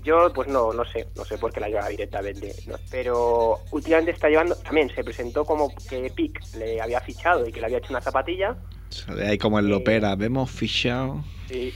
[0.06, 2.76] yo, pues no, no sé, no sé por qué la lleva directamente, ¿no?
[2.90, 7.60] pero últimamente está llevando, también se presentó como que Pic le había fichado y que
[7.60, 8.56] le había hecho una zapatilla,
[8.90, 10.16] Sale ahí como el Lopera.
[10.16, 11.24] Vemos fichado.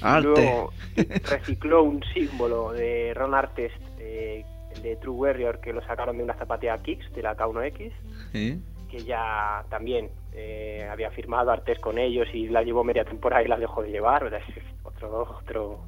[0.01, 0.27] Arte.
[0.27, 0.71] luego
[1.29, 6.23] recicló un símbolo de Ron Artest, eh, el de True Warrior, que lo sacaron de
[6.23, 7.91] una zapatilla Kicks, de la K1X,
[8.33, 8.57] ¿eh?
[8.89, 13.47] que ya también eh, había firmado Artest con ellos y la llevó media temporada y
[13.47, 15.79] la dejó de llevar, o sea, es otro, otro,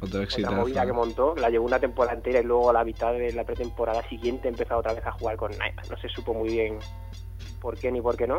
[0.00, 3.32] Otra movida que montó, la llevó una temporada entera y luego a la mitad de
[3.32, 5.88] la pretemporada siguiente empezó otra vez a jugar con Nike.
[5.90, 6.78] No se supo muy bien
[7.60, 8.38] por qué ni por qué no.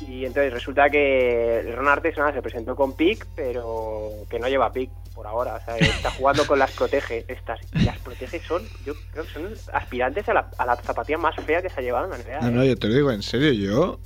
[0.00, 4.72] Y entonces resulta que Ron Artes nada, se presentó con pick, pero que no lleva
[4.72, 5.56] pick por ahora.
[5.56, 7.60] O sea, está jugando con las protege estas.
[7.74, 11.36] Y las protege son, yo creo que son aspirantes a la, a la zapatilla más
[11.44, 12.40] fea que se ha llevado en la NBA.
[12.40, 12.52] No, ¿eh?
[12.52, 14.00] no, yo te lo digo en serio, yo.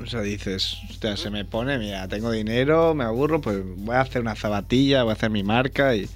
[0.00, 4.00] O sea, dices, hostia, se me pone, mira, tengo dinero, me aburro, pues voy a
[4.00, 6.08] hacer una zabatilla, voy a hacer mi marca y.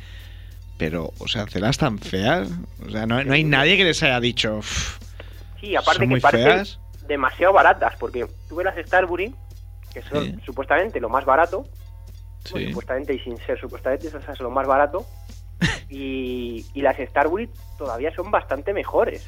[0.79, 2.51] Pero, o sea, hacerlas tan feas.
[2.87, 4.59] O sea, no, no hay nadie que les haya dicho.
[4.59, 4.99] "Uf,
[5.61, 6.79] Sí, aparte son que muy parecen feas.
[7.09, 9.35] demasiado baratas, porque tuve las Starbury,
[9.95, 10.35] que son Sí.
[10.45, 11.67] supuestamente lo más barato,
[12.45, 12.67] Sí.
[12.69, 15.07] supuestamente y sin ser supuestamente esas es lo más barato
[15.89, 19.27] y, y las Starbury todavía son bastante mejores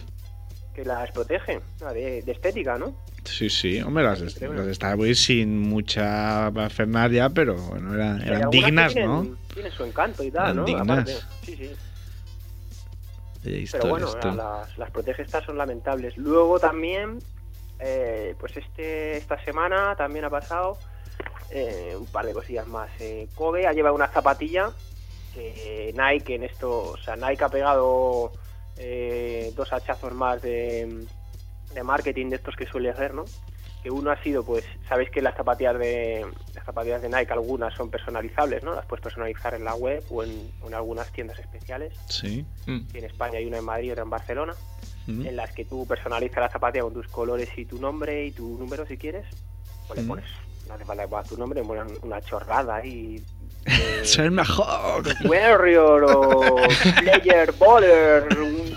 [0.75, 1.61] que las protegen
[1.95, 2.95] de, de estética no
[3.29, 4.65] Sí, sí, hombre, las, Increíble.
[4.65, 9.37] las Starbucks sin mucha parafernalia, pero bueno, eran, eran dignas, tienen, ¿no?
[9.53, 11.27] tienen su encanto y tal Eran no dignas.
[11.45, 11.71] Sí sí
[13.73, 14.33] pero bueno esto.
[14.33, 17.19] las, las protege estas son lamentables luego también
[17.79, 20.77] eh, pues este esta semana también ha pasado
[21.51, 24.73] eh, un par de cosillas más eh, Kobe ha llevado una zapatilla
[25.35, 28.33] que Nike en esto o sea Nike ha pegado
[28.77, 31.07] eh, dos hachazos más de,
[31.75, 33.25] de marketing de estos que suele hacer, ¿no?
[33.83, 37.73] Que uno ha sido, pues, sabéis que las zapatillas de las zapatillas de Nike algunas
[37.75, 38.75] son personalizables, ¿no?
[38.75, 41.95] Las puedes personalizar en la web o en, algunas tiendas especiales.
[42.09, 42.45] Sí.
[42.67, 42.79] Mm.
[42.93, 44.55] Y en España hay una en Madrid y otra en Barcelona,
[45.07, 45.27] Mm.
[45.27, 48.59] en las que tú personalizas la zapatilla con tus colores y tu nombre y tu
[48.59, 49.25] número si quieres.
[49.89, 50.09] O le Mm.
[50.09, 50.25] pones,
[50.67, 53.25] no hace falta que pongas tu nombre, pones una chorrada ahí.
[54.03, 55.05] Soy el mejor.
[55.25, 56.57] Warrior o
[57.01, 58.69] Player Baller, un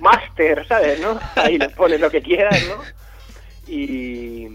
[0.00, 1.00] Master, ¿sabes?
[1.00, 1.18] ¿no?
[1.36, 2.82] Ahí le pones lo que quieras, ¿no?
[3.72, 4.48] Y,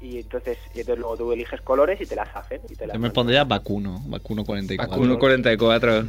[0.00, 2.60] y entonces y entonces luego tú eliges colores y te las hacen.
[2.68, 4.90] Y te las Yo me pondría vacuno, vacuno 44.
[4.90, 6.04] Vacuno 44.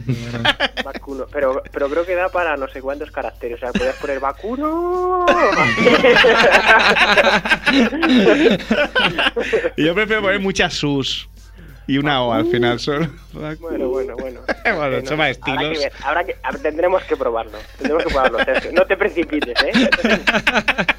[0.83, 1.25] Vacuno.
[1.31, 3.57] Pero, pero creo que da para no sé cuántos caracteres.
[3.57, 5.25] O sea, podías poner vacuno.
[9.77, 11.29] Yo prefiero poner muchas sus
[11.87, 13.07] y una O al final solo.
[13.59, 14.41] bueno, bueno, bueno.
[14.67, 15.79] Bueno, Eh, más Habrá que estilos.
[15.79, 17.57] ver, habrá que, tendremos que probarlo.
[17.77, 18.71] Tendremos que probarlo, Sergio.
[18.73, 19.71] No te precipites, ¿eh?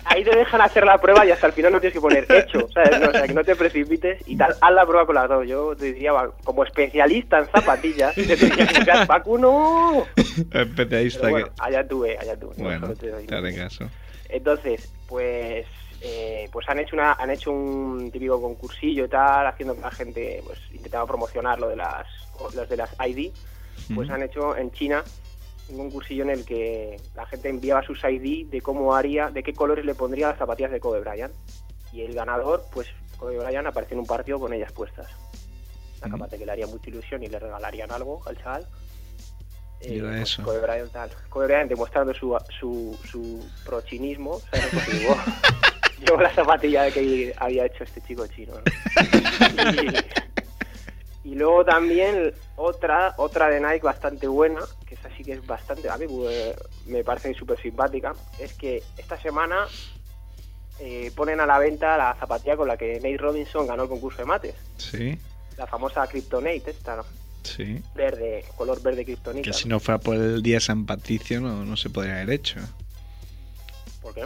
[0.06, 2.66] Ahí te dejan hacer la prueba y hasta el final no tienes que poner hecho,
[2.72, 2.98] ¿sabes?
[2.98, 4.54] No, o sea, que no te precipites y tal.
[4.60, 5.46] Haz la prueba con las dos.
[5.46, 6.12] Yo te diría,
[6.44, 10.06] como especialista en zapatillas, te diría que vacuno.
[10.50, 11.52] Especialista bueno, que.
[11.58, 12.54] allá tuve, allá tuve.
[12.56, 13.88] No, Bueno, solo te doy- te haré caso.
[14.30, 15.66] Entonces, pues
[16.00, 19.90] eh, pues han hecho una han hecho un típico concursillo y tal, haciendo que la
[19.90, 22.06] gente pues intentaba promocionar lo de las
[22.54, 23.32] los de las ID,
[23.94, 24.12] pues Mm.
[24.12, 25.02] han hecho en China
[25.70, 29.52] un concursillo en el que la gente enviaba sus ID de cómo haría, de qué
[29.52, 31.34] colores le pondría las zapatillas de Kobe Bryant.
[31.92, 32.86] Y el ganador, pues
[33.18, 35.08] Kobe Bryant apareció en un partido con ellas puestas.
[36.00, 36.12] La Mm.
[36.12, 38.66] capaz de que le haría mucha ilusión y le regalarían algo al chaval.
[39.80, 40.42] Y era pues, eso.
[40.42, 41.10] Kobe Bryant tal.
[41.28, 44.66] Kobe Bryant demostrando su, su, su prochinismo, ¿sabes?
[46.00, 48.54] Llevó la zapatilla que había hecho este chico chino.
[48.54, 48.62] ¿no?
[51.24, 55.46] Y, y luego también otra otra de Nike bastante buena, que esa sí que es
[55.46, 56.54] bastante, a mí pues,
[56.86, 59.66] me parece súper simpática, es que esta semana
[60.80, 64.18] eh, ponen a la venta la zapatilla con la que Nate Robinson ganó el concurso
[64.18, 64.54] de mates.
[64.76, 65.18] Sí,
[65.56, 67.04] La famosa Kryptonate, esta, ¿no?
[67.42, 67.82] sí.
[67.94, 69.50] verde, color verde Kryptonita.
[69.50, 72.60] Que si no fuera por el día San Patricio no, no se podría haber hecho.
[74.00, 74.24] ¿Por qué?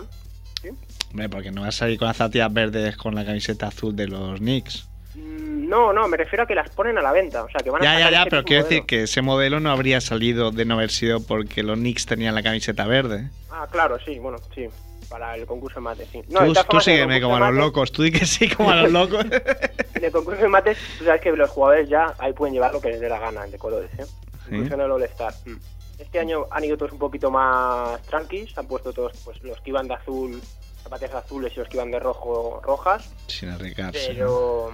[1.12, 4.08] Hombre, porque no vas a salir con las zapatillas verdes con la camiseta azul de
[4.08, 4.88] los Knicks.
[5.14, 7.44] Mm, No, no, me refiero a que las ponen a la venta.
[7.44, 8.68] O sea, que van a Ya, ya, sacar ya, ese pero quiero modelo.
[8.70, 12.34] decir que ese modelo no habría salido de no haber sido porque los Knicks tenían
[12.34, 13.30] la camiseta verde.
[13.50, 14.66] Ah, claro, sí, bueno, sí.
[15.10, 16.22] Para el concurso de mates, sí.
[16.30, 18.90] No, tú tú sígueme como a los locos, tú di que sí como a los
[18.92, 19.24] locos.
[19.94, 22.80] En el concurso de mates, tú sabes que los jugadores ya ahí pueden llevar lo
[22.80, 24.04] que les dé la gana de colores, ¿eh?
[24.48, 24.54] Sí.
[24.56, 25.32] Incluso en el All-Star.
[25.44, 25.56] Mm.
[25.98, 29.70] Este año han ido todos un poquito más tranquis, han puesto todos pues los que
[29.70, 30.40] iban de azul,
[30.82, 34.08] zapatillas azules y los que iban de rojo, rojas, Sin arriesgarse.
[34.14, 34.14] ¿no?
[34.14, 34.72] pero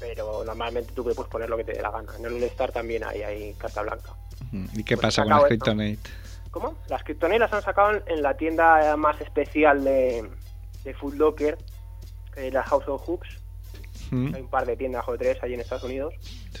[0.00, 2.12] pero normalmente tú puedes poner lo que te dé la gana.
[2.18, 4.12] En el All-Star también hay, hay carta blanca.
[4.74, 5.44] ¿Y qué pues pasa con las.
[5.44, 6.08] Kryptonite?
[6.52, 6.74] ¿Cómo?
[6.88, 10.28] Las criptonelas han sacado en- la tienda más especial de,
[10.84, 11.58] de Foot Locker,
[12.32, 13.28] que es la House of Hoops.
[14.12, 14.34] ¿Mm?
[14.36, 16.14] Hay un par de tiendas o tres allí en Estados Unidos.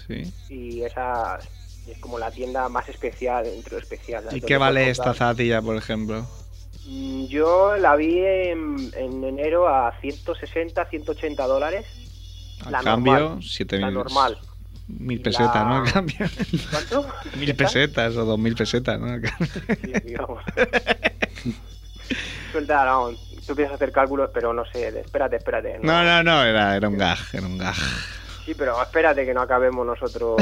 [0.06, 0.32] Sí.
[0.48, 1.38] Y esa
[1.86, 4.24] es como la tienda más especial entre lo especial.
[4.32, 5.28] ¿Y qué vale esta comprar.
[5.28, 6.26] zapatilla, por ejemplo?
[7.28, 11.86] Yo la vi en, en enero a 160, 180 dólares.
[12.64, 14.38] Al La cambio, normal, 7.000 La normal.
[14.88, 15.76] Mil pesetas, la- ¿no?
[15.84, 16.16] Al cambio.
[16.70, 17.06] ¿Cuánto?
[17.36, 19.18] Mil pesetas o dos mil pesetas, ¿no?
[19.18, 20.42] Sí, digamos.
[22.52, 23.10] Suelta, no,
[23.46, 25.78] tú piensas hacer cálculos, pero no sé, espérate, espérate.
[25.82, 27.74] No, no, no, era, era un gag, era un gag.
[28.46, 30.40] Sí, pero espérate que no acabemos nosotros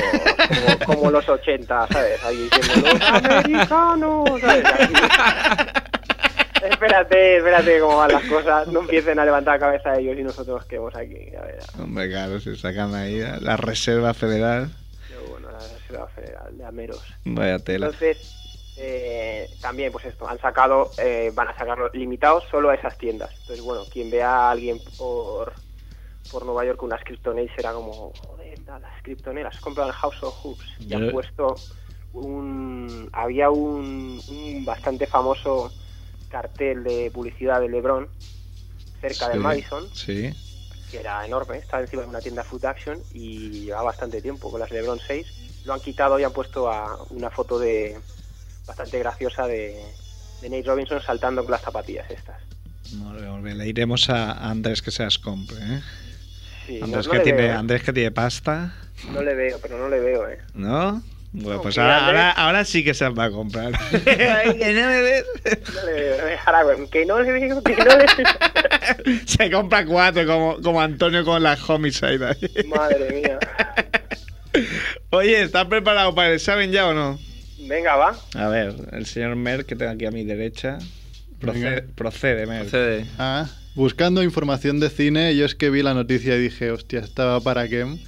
[0.87, 2.23] como, como los 80, ¿sabes?
[2.25, 4.65] Ahí diciendo los americanos, ¿sabes?
[4.65, 4.95] Así.
[6.63, 8.69] Espérate, espérate cómo van las cosas.
[8.69, 11.35] No empiecen a levantar la cabeza ellos y nosotros nos quedemos aquí.
[11.37, 14.71] A ver, Hombre, claro, se sacan ahí la Reserva Federal.
[15.11, 17.03] yo, bueno, la Reserva Federal de Ameros.
[17.25, 17.87] Vaya tela.
[17.87, 22.97] Entonces, eh, también, pues esto, han sacado, eh, van a sacarlo limitados solo a esas
[22.99, 23.31] tiendas.
[23.41, 25.53] Entonces, bueno, quien vea a alguien por,
[26.31, 30.35] por Nueva York con unas Kryptonite será como, joder, las Kryptonite, las compran House of
[30.45, 30.65] Hoops.
[30.81, 31.55] Y han puesto
[32.13, 33.09] un.
[33.13, 35.73] Había un, un bastante famoso
[36.29, 38.09] cartel de publicidad de LeBron
[39.01, 40.33] cerca del Sí, Madison, Sí.
[40.91, 44.61] que era enorme, estaba encima de una tienda Food Action y llevaba bastante tiempo con
[44.61, 45.27] las LeBron 6.
[45.65, 47.99] Lo han quitado y han puesto a una foto de
[48.67, 49.85] bastante graciosa de,
[50.41, 52.41] de Nate Robinson saltando con las zapatillas estas.
[53.43, 53.55] Bé.
[53.55, 55.81] Le iremos a Andrés que se las compre, ¿eh?
[56.67, 57.57] Sí, Andrés, no que tiene, veo, ¿eh?
[57.57, 58.75] Andrés que tiene pasta,
[59.13, 60.39] No le veo, pero no le veo, eh.
[60.55, 61.03] ¿no?
[61.39, 63.73] Bueno, No, pues ahora, ahora, ahora sí que se las va a comprar.
[64.05, 65.25] Que no me ves.
[66.91, 69.27] Que no le veo, que no le.
[69.27, 72.67] Se compra cuatro como, como Antonio con la homicide ahí.
[72.67, 73.39] Madre mía.
[75.11, 77.19] Oye, ¿estás preparado para el examen ya o no?
[77.59, 78.17] Venga, va.
[78.35, 80.79] A ver, el señor Mer, que tengo aquí a mi derecha.
[81.39, 82.63] Procede, procede Mer.
[82.63, 83.05] Procede.
[83.19, 87.41] Ah, buscando información de cine, yo es que vi la noticia y dije, hostia, estaba
[87.41, 87.99] para Kem,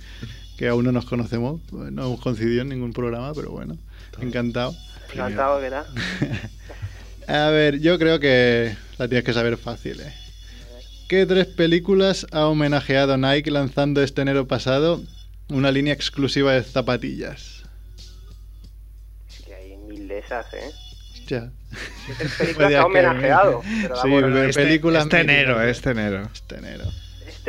[0.58, 3.78] que aún no nos conocemos, no hemos coincidido en ningún programa, pero bueno,
[4.20, 4.74] encantado.
[5.12, 5.86] Encantado, ¿qué tal?
[7.28, 10.12] A ver, yo creo que la tienes que saber fácil, ¿eh?
[11.08, 15.02] ¿Qué tres películas ha homenajeado Nike lanzando este enero pasado
[15.48, 17.62] una línea exclusiva de zapatillas?
[19.30, 20.70] Es que hay mil de esas, ¿eh?
[21.14, 21.50] Hostia.
[22.06, 23.62] ¿Qué tres películas ha homenajeado?
[23.82, 26.28] Pero Sí, vamos, pero- Este, películas este enero, este enero.
[26.34, 26.84] Este enero.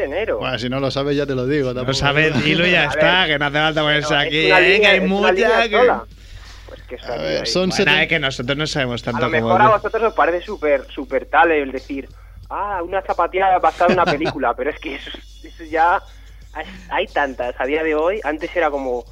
[0.04, 0.40] Enero.
[0.40, 1.74] Bueno, si no lo sabes ya te lo digo.
[1.74, 4.80] No sabes, dilo ya A está, que no hace falta ponerse No, aquí, eh, línea-
[4.80, 5.68] que hay mucha.
[5.70, 5.92] que-.
[6.68, 9.48] Pues que A ver, son Bueno, es que nosotros no sabemos A tanto lo como
[9.48, 12.08] mejor a vosotros os parece súper super tal el decir,
[12.50, 15.10] ah, una zapatilla basada en una película, pero es que eso,
[15.44, 16.02] eso ya
[16.90, 18.20] hay tantas a día de hoy.
[18.24, 19.04] Antes era como,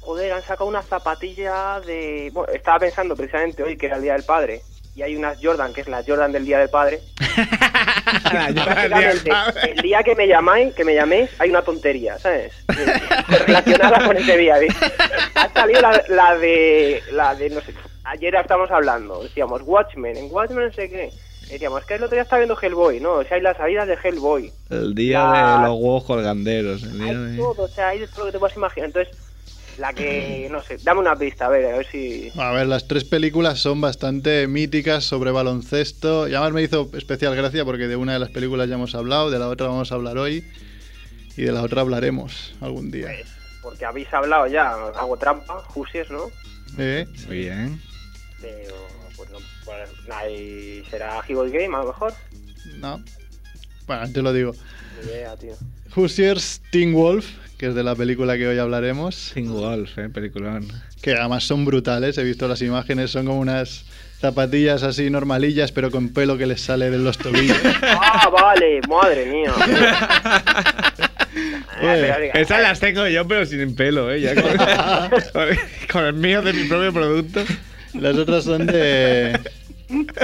[0.00, 2.30] joder, han sacado una zapatilla de...
[2.32, 4.62] Bueno, estaba pensando precisamente hoy que era el Día del Padre
[4.94, 7.00] y hay unas Jordan, que es la Jordan del Día del Padre.
[8.22, 9.30] Prácticamente,
[9.70, 12.52] el día que me llamáis, que me llaméis, hay una tontería, ¿sabes?
[13.46, 14.56] Relacionada con ese día.
[15.34, 20.30] Ha salido la, la de, la de, no sé, ayer estábamos hablando, decíamos Watchmen, en
[20.32, 21.10] Watchmen no sé qué.
[21.50, 23.12] Decíamos, es que el otro día estaba viendo Hellboy, ¿no?
[23.14, 24.50] O sea, hay las salidas de Hellboy.
[24.70, 26.82] El día La- de los huevos colganderos.
[26.84, 27.36] El día Hay de...
[27.36, 28.86] todo, o sea, hay de todo lo que te puedas imaginar.
[28.86, 29.14] Entonces,
[29.78, 32.30] la que, no sé, dame una pista, a ver, a ver si...
[32.36, 36.28] A ver, las tres películas son bastante míticas sobre baloncesto.
[36.28, 39.30] Y además me hizo especial gracia porque de una de las películas ya hemos hablado,
[39.30, 40.44] de la otra vamos a hablar hoy
[41.36, 43.08] y de la otra hablaremos algún día.
[43.62, 46.30] Porque habéis hablado ya, hago trampa, Jusies, ¿no?
[46.78, 47.06] ¿Eh?
[47.26, 47.80] Muy bien.
[48.40, 48.74] Pero,
[49.16, 52.12] pues no, pues, ahí será Hellboy Game a lo mejor.
[52.76, 53.02] No.
[53.86, 54.52] Bueno, te lo digo.
[55.04, 55.54] Ni idea, tío.
[55.94, 57.26] Hoosiers Teen Wolf,
[57.64, 60.68] que es de la película que hoy hablaremos, Sin Wolf, eh, peliculón.
[61.00, 63.86] que además son brutales, he visto las imágenes, son como unas
[64.20, 67.56] zapatillas así normalillas, pero con pelo que les sale de los tobillos.
[67.82, 69.50] Ah, vale, madre mía.
[71.80, 74.20] Oye, Ah, Esas las tengo yo, pero sin pelo, ¿eh?
[74.20, 74.34] Ya
[75.32, 75.48] con,
[75.90, 77.42] con- el mío de mi propio producto.
[77.94, 79.38] Las otras son de,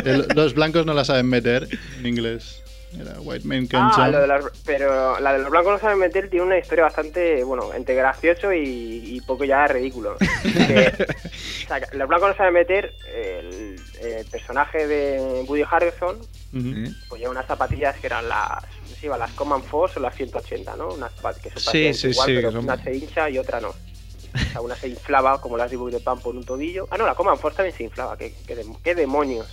[0.05, 1.67] de lo- Los blancos no la saben meter
[2.01, 2.63] en inglés.
[2.99, 5.99] Era White Man Can't Ah, lo de las, pero la de los blancos no saben
[5.99, 10.17] meter tiene una historia bastante, bueno, entre gracioso y, y poco ya ridículo.
[10.19, 10.93] Que,
[11.65, 16.17] o sea, los blancos no saben meter, el, el personaje de Woody Harrelson,
[16.53, 16.69] Ujú.
[16.69, 16.91] ¿Eh?
[17.09, 20.15] pues lleva unas zapatillas que eran las, no sé, iba, las Common Force o las
[20.17, 20.89] 180, ¿no?
[20.89, 23.69] Unas que son Sí, sí, igual, sí, pero son- una se hincha y otra no.
[23.69, 26.87] O sea, una se inflaba como las Reebok de pan por un tobillo.
[26.91, 28.17] Ah, no, la Common Force también se inflaba.
[28.17, 29.49] ¿Qué, qué, qué demonios?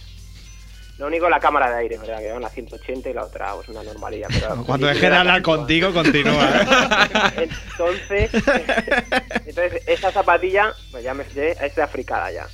[0.97, 2.17] Lo único la cámara de aire, ¿verdad?
[2.17, 4.29] Que era una 180 y la otra pues una normalidad.
[4.33, 6.49] Pero Cuando deje de hablar contigo, continúa.
[7.37, 7.47] ¿eh?
[7.71, 8.31] Entonces,
[9.45, 12.47] entonces esa zapatilla, pues ya me sé, es de africada ya.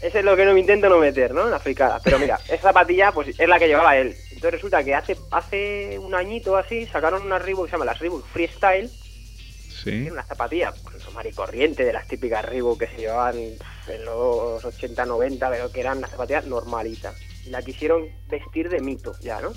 [0.00, 1.46] Eso es lo que no me intento no meter, ¿no?
[1.48, 2.00] La africada.
[2.02, 4.14] Pero mira, esa zapatilla pues es la que llevaba él.
[4.30, 7.98] Entonces resulta que hace hace un añito así sacaron una Reebok que se llama las
[8.00, 10.02] Reebok Freestyle, que Sí.
[10.06, 14.04] era una zapatilla pues, normal y corriente de las típicas Reebok que se llevaban en
[14.04, 17.12] los 80, 90, pero que eran una zapatilla normalita.
[17.50, 19.52] La quisieron vestir de mito ya, ¿no?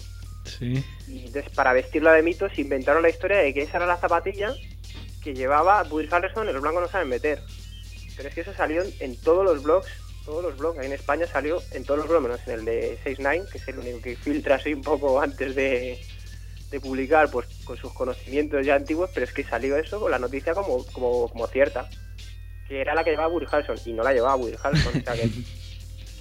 [0.45, 0.83] Sí.
[1.07, 3.97] Y entonces, para vestirla de mito, se inventaron la historia de que esa era la
[3.97, 4.53] zapatilla
[5.23, 7.41] que llevaba Woody Harrelson y los blancos no saben meter.
[8.15, 9.87] Pero es que eso salió en, todos los blogs,
[10.25, 10.79] todos los blogs.
[10.79, 13.67] Ahí en España salió en todos los blogs, menos en el de 69, que es
[13.67, 15.99] el único que filtra así un poco antes de,
[16.71, 20.19] de publicar, pues con sus conocimientos ya antiguos, pero es que salió eso con la
[20.19, 21.89] noticia como, como, como cierta.
[22.67, 24.97] Que era la que llevaba Woody Harrelson y no la llevaba Woody Harrelson.
[25.01, 25.29] o sea que-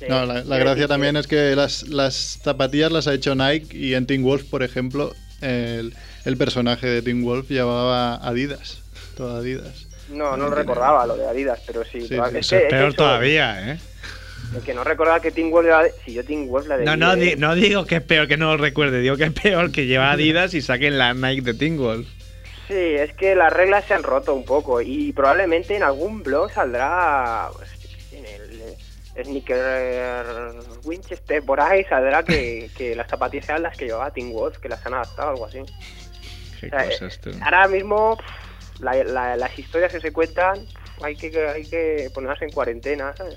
[0.08, 4.06] No, la, gracia también es que las, las zapatillas las ha hecho Nike y en
[4.06, 8.82] Teen Wolf, por ejemplo, el, el personaje de Teen Wolf llevaba Adidas.
[9.16, 9.86] Todo Adidas.
[10.10, 12.02] No, no lo recordaba lo de Adidas, pero sí.
[12.02, 13.78] Sí, toda- sí, es que- peor todavía, ¿eh?
[14.56, 15.82] El que no recordaba que Team Wolf era.
[16.06, 16.84] Si yo Team Wolf la de...
[16.86, 19.32] No, no, di- no digo que es peor que no lo recuerde, digo que es
[19.32, 22.06] peor que lleva Adidas y saquen la Nike de Teen Wolf.
[22.68, 26.50] Sí, es que las reglas se han roto un poco y probablemente en algún blog
[26.52, 27.48] saldrá...
[29.24, 30.54] Sneaker
[30.84, 34.68] Winchester, por ahí saldrá que, que las zapatillas sean las que llevaba Team Wolf, que
[34.68, 35.58] las han adaptado o algo así.
[36.60, 37.30] Qué O sea, cosas, tú.
[37.30, 38.18] eh, Ahora mismo
[38.80, 40.66] la- la- las historias que se cuentan
[41.02, 43.36] hay que, hay que ponerlas en cuarentena, ¿sabes?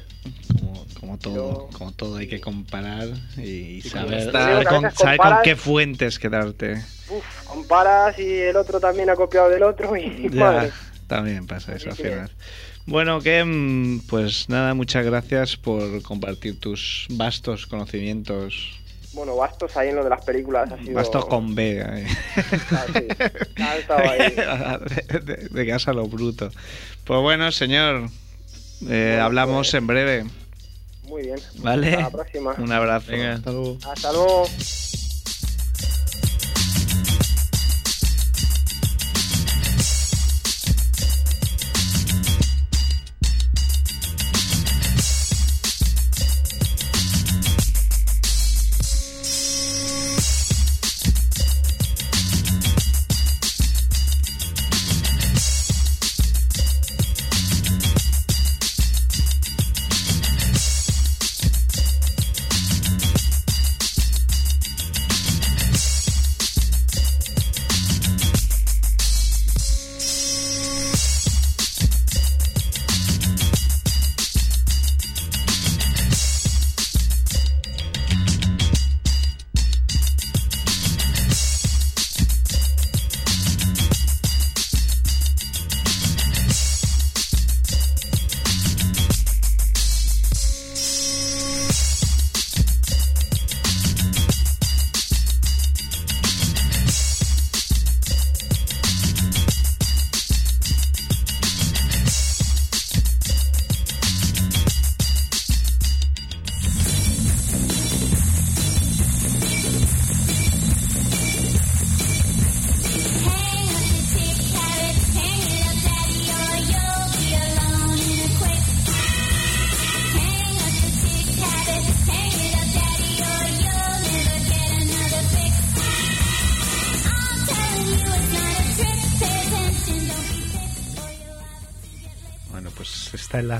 [0.59, 1.33] Como, como todo,
[1.67, 3.07] Pero- como todo hay que comparar
[3.37, 4.83] y saber, con, veces saber con
[5.17, 6.73] comparas- qué fuentes quedarte.
[7.09, 10.71] Uf, comparas y el otro también ha copiado del otro y Ya, madre.
[11.07, 12.31] también pasa eso al final.
[12.85, 18.77] Bueno, que mm, pues nada, muchas gracias por compartir tus vastos conocimientos.
[19.13, 20.93] Bueno, Bastos ahí en lo de las películas ha sido...
[20.93, 21.79] Bastos con B.
[21.85, 22.07] eh.
[22.71, 23.07] Ah, sí.
[23.91, 24.35] Ahí.
[24.35, 26.49] de, de- de casa a lo bruto.
[27.03, 28.09] Pues bueno, señor.
[28.89, 30.25] Eh, hablamos en breve.
[31.03, 31.39] Muy bien.
[31.57, 31.89] ¿Vale?
[31.89, 32.53] Hasta la próxima.
[32.57, 33.11] Un abrazo.
[33.11, 33.33] Venga.
[33.33, 33.77] Hasta luego.
[33.85, 34.45] Hasta luego.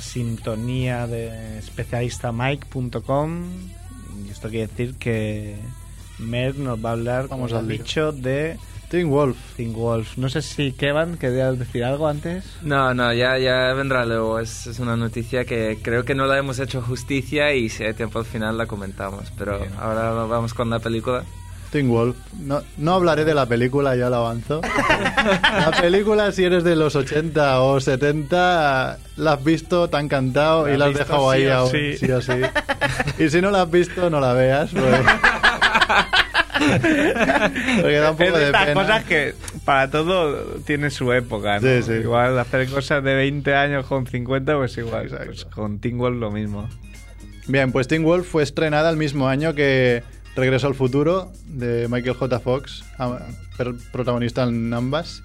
[0.02, 3.44] Sintonía de especialistamike.com
[4.26, 5.56] y esto quiere decir que
[6.20, 8.58] Mer nos va a hablar, como os dicho, de
[8.90, 9.38] Teen Wolf.
[9.56, 10.18] Teen Wolf.
[10.18, 12.44] No sé si Kevin querías decir algo antes.
[12.62, 14.40] No, no, ya, ya vendrá luego.
[14.40, 17.94] Es, es una noticia que creo que no la hemos hecho justicia y si hay
[17.94, 19.32] tiempo al final la comentamos.
[19.38, 19.72] Pero Bien.
[19.80, 21.24] ahora vamos con la película.
[21.72, 22.16] Teen Wolf.
[22.40, 24.62] No, no hablaré de la película, ya lo avanzo.
[24.62, 30.68] La película, si eres de los 80 o 70, la has visto, te ha encantado
[30.68, 31.98] La y la has dejado sí ahí o aún, sí.
[31.98, 32.34] sí o sí.
[33.20, 34.72] Y si no la has visto, no la veas.
[34.72, 34.98] Porque,
[37.82, 38.82] porque da un poco es de estas pena.
[38.82, 39.34] cosas que
[39.66, 41.68] para todo tiene su época, ¿no?
[41.68, 41.94] Sí, sí.
[41.94, 45.10] Igual hacer cosas de 20 años con 50, pues igual.
[45.26, 46.68] Pues con Teen Wolf lo mismo.
[47.48, 50.04] Bien, pues Teen Wolf fue estrenada el mismo año que
[50.36, 52.40] Regreso al futuro de Michael J.
[52.40, 53.20] Fox, ah,
[53.92, 55.22] protagonista en ambas.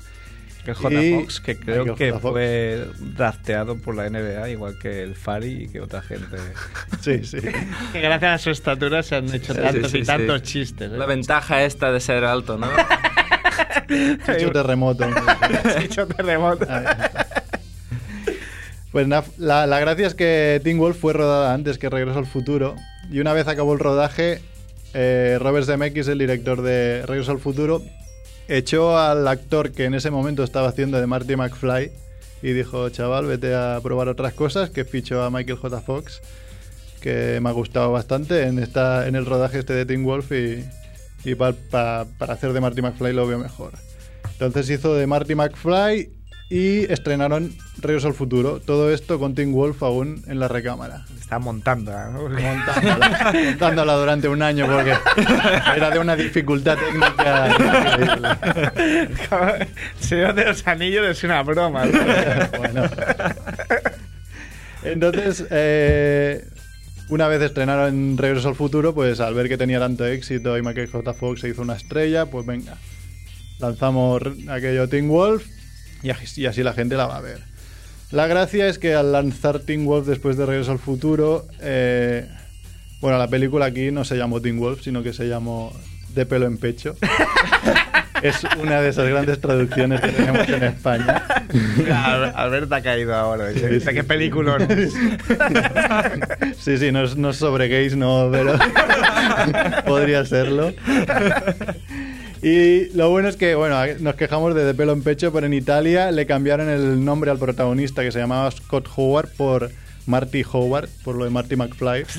[0.64, 1.00] Que J.
[1.00, 2.84] Y Fox, que creo Michael que fue
[3.16, 6.36] drafteado por la NBA, igual que el Fari y que otra gente.
[7.00, 7.38] Sí, sí.
[7.92, 10.46] que gracias a su estatura se han hecho Sí, tantos sí, y sí, tantos sí.
[10.46, 10.90] chistes.
[10.92, 10.96] ¿eh?
[10.96, 12.66] La ventaja esta de ser alto, ¿no?
[14.26, 15.06] Chicho terremoto.
[15.80, 16.66] Chicho terremoto.
[18.90, 22.26] Pues na- la, la gracia es que Teen Wolf fue rodada antes que Regreso al
[22.26, 22.74] Futuro.
[23.10, 24.40] Y una vez acabó el rodaje,
[24.94, 27.82] eh, Robert Zemeckis, el director de Regreso al Futuro,
[28.48, 31.90] echó al actor que en ese momento estaba haciendo de Marty McFly
[32.42, 35.80] y dijo, chaval, vete a probar otras cosas, que fichó a Michael J.
[35.80, 36.20] Fox,
[37.00, 40.64] que me ha gustado bastante en, esta, en el rodaje este de Teen Wolf y,
[41.24, 43.72] y pa- pa- para hacer de Marty McFly lo veo mejor.
[44.32, 46.10] Entonces hizo de Marty McFly
[46.48, 48.60] y estrenaron Regreso al Futuro.
[48.60, 51.04] Todo esto con Teen Wolf aún en la recámara.
[51.18, 52.28] Está montando, ¿no?
[52.28, 54.94] Montándola, montándola durante un año porque
[55.76, 57.48] era de una dificultad técnica.
[59.98, 61.86] Señor de los Anillos es una broma.
[61.86, 61.98] ¿no?
[62.58, 62.84] Bueno.
[64.84, 66.44] Entonces, eh,
[67.08, 70.88] una vez estrenaron Regreso al Futuro, pues al ver que tenía tanto éxito y Michael
[70.88, 71.12] J.
[71.12, 72.76] Fox se hizo una estrella, pues venga,
[73.58, 75.55] lanzamos aquello Teen Wolf
[76.02, 77.38] y así, y así la gente la va a ver.
[78.10, 82.28] La gracia es que al lanzar Teen Wolf después de Regreso al Futuro, eh,
[83.00, 85.72] bueno, la película aquí no se llamó Teen Wolf, sino que se llamó
[86.14, 86.94] De pelo en pecho.
[88.22, 91.22] es una de esas grandes traducciones que tenemos en España.
[91.92, 93.48] Al- Alberto ha caído ahora.
[93.48, 93.94] Dice, Sí, "Dice, sí.
[93.96, 94.56] ¿Qué película?
[94.58, 94.66] no?".
[96.58, 98.54] Sí, sí, no es, no es sobre gays, no, pero
[99.86, 100.72] podría serlo.
[102.42, 105.54] Y lo bueno es que, bueno, nos quejamos de De pelo en pecho, pero en
[105.54, 109.70] Italia le cambiaron el nombre al protagonista que se llamaba Scott Howard por
[110.06, 112.04] Marty Howard, por lo de Marty McFly.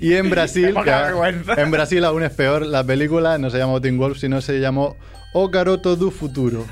[0.00, 3.96] Y en Brasil, que- en Brasil aún es peor, la película no se llamó Teen
[3.96, 4.96] Wolf, sino se llamó
[5.32, 6.66] O Garoto do Futuro,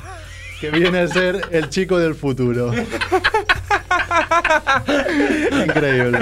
[0.60, 2.72] que viene a ser el chico del futuro.
[5.64, 6.18] Increíble.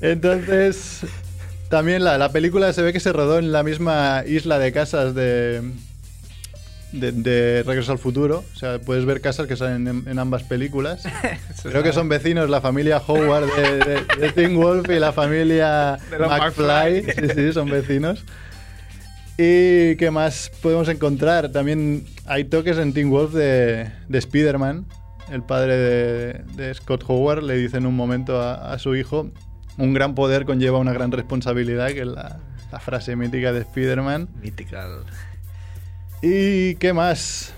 [0.00, 1.00] Entonces,
[1.68, 5.14] también la, la película se ve que se rodó en la misma isla de casas
[5.14, 5.62] de,
[6.92, 8.44] de, de Regreso al Futuro.
[8.54, 11.04] O sea, puedes ver casas que salen en, en ambas películas.
[11.62, 15.98] Creo que son vecinos la familia Howard de, de, de Teen Wolf y la familia
[16.10, 17.02] McFly.
[17.02, 17.28] McFly.
[17.28, 18.24] Sí, sí, son vecinos.
[19.36, 21.50] ¿Y qué más podemos encontrar?
[21.50, 24.86] También hay toques en Teen Wolf de, de Spider-Man.
[25.30, 29.30] El padre de, de Scott Howard le dice en un momento a, a su hijo,
[29.78, 32.38] un gran poder conlleva una gran responsabilidad, que es la,
[32.72, 34.28] la frase mítica de Spider-Man.
[34.42, 35.04] Mythical.
[36.22, 37.52] ¿Y qué más?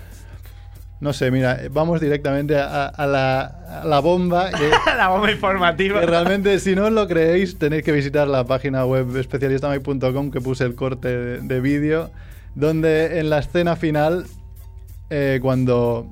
[0.99, 4.49] No sé, mira, vamos directamente a, a la, a la bomba.
[4.49, 5.99] Que, La bomba informativa.
[5.99, 10.41] que realmente, si no os lo creéis, tenéis que visitar la página web especialistamike.com que
[10.41, 12.09] puse el corte de, de vídeo,
[12.55, 14.25] donde en la escena final,
[15.11, 16.07] eh, cuando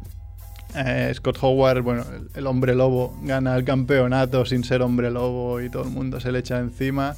[0.76, 5.62] eh, Scott Howard, bueno, el, el hombre lobo, gana el campeonato sin ser hombre lobo
[5.62, 7.16] y todo el mundo se le echa encima,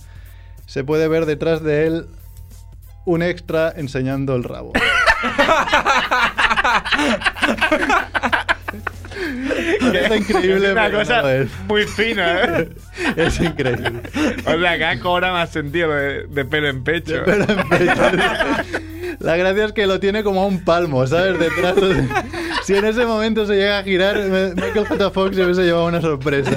[0.66, 2.06] se puede ver detrás de él
[3.06, 4.74] un extra enseñando el rabo.
[9.94, 11.50] es increíble, Una cosa no es.
[11.68, 12.70] muy fina, ¿eh?
[13.16, 14.02] Es increíble.
[14.46, 17.22] O sea, acá cobra más sentido de, de pelo en pecho.
[17.26, 18.02] Pero en pecho.
[19.20, 21.40] La gracia es que lo tiene como a un palmo, ¿sabes?
[21.40, 21.76] Detrás.
[22.64, 24.18] Si en ese momento se llega a girar,
[24.56, 25.12] Michael J.
[25.12, 26.52] Fox se hubiese llevado una sorpresa.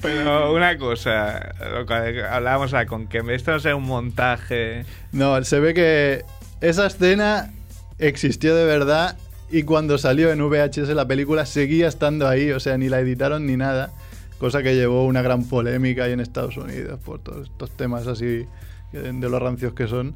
[0.00, 4.84] Pero una cosa, lo que hablábamos con que esto no sea un montaje.
[5.12, 6.24] No, se ve que
[6.60, 7.52] esa escena
[7.98, 9.16] existió de verdad
[9.50, 13.46] y cuando salió en VHS la película seguía estando ahí, o sea, ni la editaron
[13.46, 13.90] ni nada,
[14.38, 18.46] cosa que llevó una gran polémica ahí en Estados Unidos por todos estos temas así
[18.92, 20.14] de los rancios que son.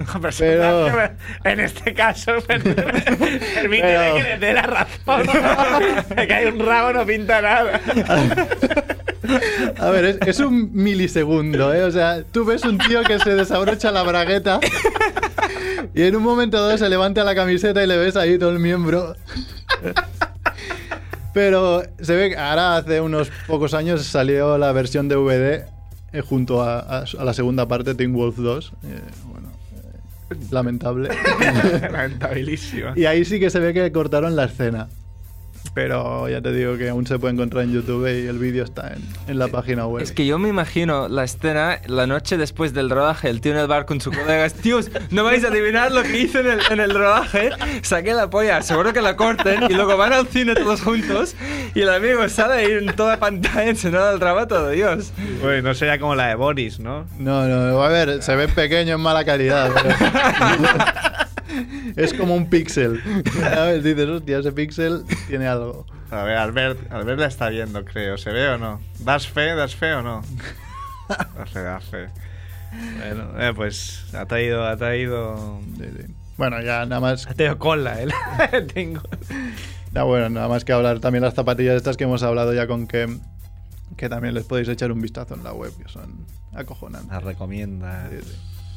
[0.38, 1.10] Pero-
[1.44, 3.02] en este caso, permíteme
[3.80, 5.26] Pero- que le dé la razón.
[6.26, 7.80] que hay un rabo no pinta nada.
[9.78, 11.84] A ver, es, es un milisegundo, ¿eh?
[11.84, 14.58] O sea, tú ves un tío que se desabrocha la bragueta
[15.94, 18.58] y en un momento dado se levanta la camiseta y le ves ahí todo el
[18.58, 19.14] miembro.
[21.32, 25.64] Pero se ve que ahora hace unos pocos años salió la versión DVD
[26.12, 28.72] eh, junto a, a- a la segunda parte, Teen Wolf 2.
[28.84, 29.48] eh, bueno,
[30.50, 31.10] lamentable.
[31.92, 32.92] Lamentabilísimo.
[32.96, 34.88] y ahí sí que se ve que cortaron la escena.
[35.72, 38.92] Pero ya te digo que aún se puede encontrar en YouTube y el vídeo está
[38.92, 40.02] en, en la página web.
[40.02, 43.58] Es que yo me imagino la escena, la noche después del rodaje, el tío en
[43.58, 46.60] el bar con su colegas, tíos, no vais a adivinar lo que hice en el,
[46.70, 47.50] en el rodaje,
[47.82, 51.36] saqué la polla, seguro que la corten, y luego van al cine todos juntos,
[51.74, 55.12] y el amigo sale ahí en toda pantalla enseñando el rabo todo Dios.
[55.40, 57.06] Bueno, no sería como la de Boris, ¿no?
[57.18, 59.70] No, no, a ver, se ve pequeño en mala calidad.
[59.72, 59.94] pero-
[61.96, 63.02] es como un píxel.
[63.82, 65.86] Dices, hostia, ese píxel tiene algo.
[66.10, 68.18] A ver, Albert, Albert la está viendo, creo.
[68.18, 68.80] ¿Se ve o no?
[69.00, 69.54] ¿Das fe?
[69.54, 70.22] ¿Das fe o no?
[71.36, 72.08] No se da fe.
[72.98, 75.60] Bueno, eh, pues ha traído, ha traído...
[75.76, 76.14] Sí, sí.
[76.36, 78.12] Bueno, ya nada más, Ha traído cola, él.
[78.74, 79.02] Tengo.
[79.92, 82.86] ya bueno, nada más que hablar también las zapatillas estas que hemos hablado ya con
[82.86, 83.20] Kem,
[83.96, 87.10] que también les podéis echar un vistazo en la web, que son acojonantes.
[87.10, 88.08] Las recomienda.
[88.08, 88.16] Sí.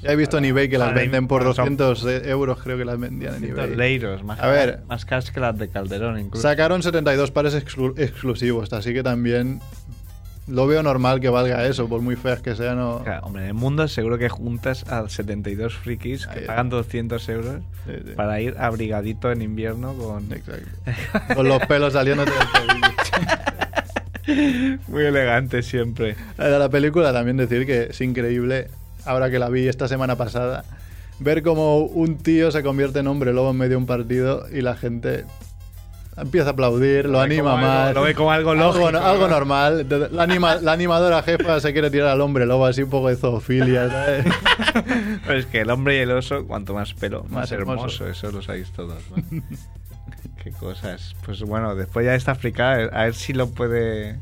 [0.04, 3.00] Ya he visto en eBay que las venden por son- 200 euros, creo que las
[3.00, 3.76] vendían en eBay.
[3.76, 4.82] leiros, más, A ver.
[4.88, 6.48] más caras que las de Calderón, incluso.
[6.48, 9.62] Sacaron 72 pares exclu- exclusivos, así que también
[10.48, 12.76] lo veo normal que valga eso, por muy feas que sean.
[13.04, 17.62] Claro, hombre, en el mundo seguro que juntas a 72 frikis que pagan 200 euros
[17.86, 18.12] Sí, sí.
[18.16, 20.32] para ir abrigadito en invierno con...
[20.34, 21.36] Exacto.
[21.36, 22.34] Con los pelos saliendo del.
[24.88, 26.16] Muy elegante siempre.
[26.38, 28.70] De la película también decir que es increíble,
[29.06, 30.64] ahora que la vi esta semana pasada,
[31.20, 34.62] ver como un tío se convierte en hombre lobo en medio de un partido y
[34.62, 35.26] la gente
[36.16, 37.94] empieza a aplaudir, lo, anima algo- más.
[37.96, 39.34] lo ve como algo lógico, algo ¿no?
[39.34, 39.80] normal.
[39.82, 43.10] Entonces, La, anima- la animadora jefa se quiere tirar al hombre lobo, así un poco
[43.10, 43.90] de zoofilia.
[43.90, 44.26] ¿sabes?
[45.26, 47.78] Pero es que el hombre y el oso, cuanto más pelo, más, Más hermoso.
[48.04, 48.08] hermoso.
[48.10, 49.02] Eso lo sabéis todos.
[49.16, 49.42] ¿no?
[50.44, 51.16] Qué cosas.
[51.26, 54.18] Pues bueno, después ya esta fricada, a ver si lo puede.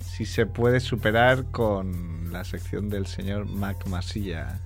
[0.00, 4.60] Si se puede superar con la sección del señor Mac Masilla.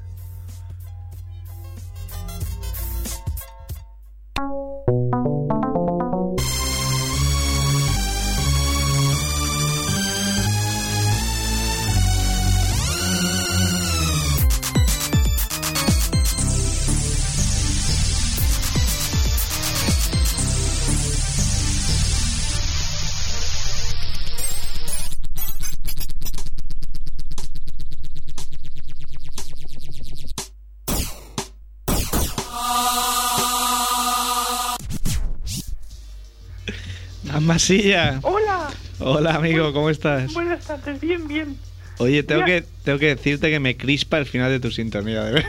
[37.60, 38.20] Masilla.
[38.22, 40.32] Hola, Hola amigo, ¿cómo estás?
[40.32, 41.58] buenas tardes, bien, bien.
[41.98, 42.62] Oye, tengo Mira.
[42.62, 45.48] que, tengo que decirte que me crispa el final de tu sintonía, de verdad.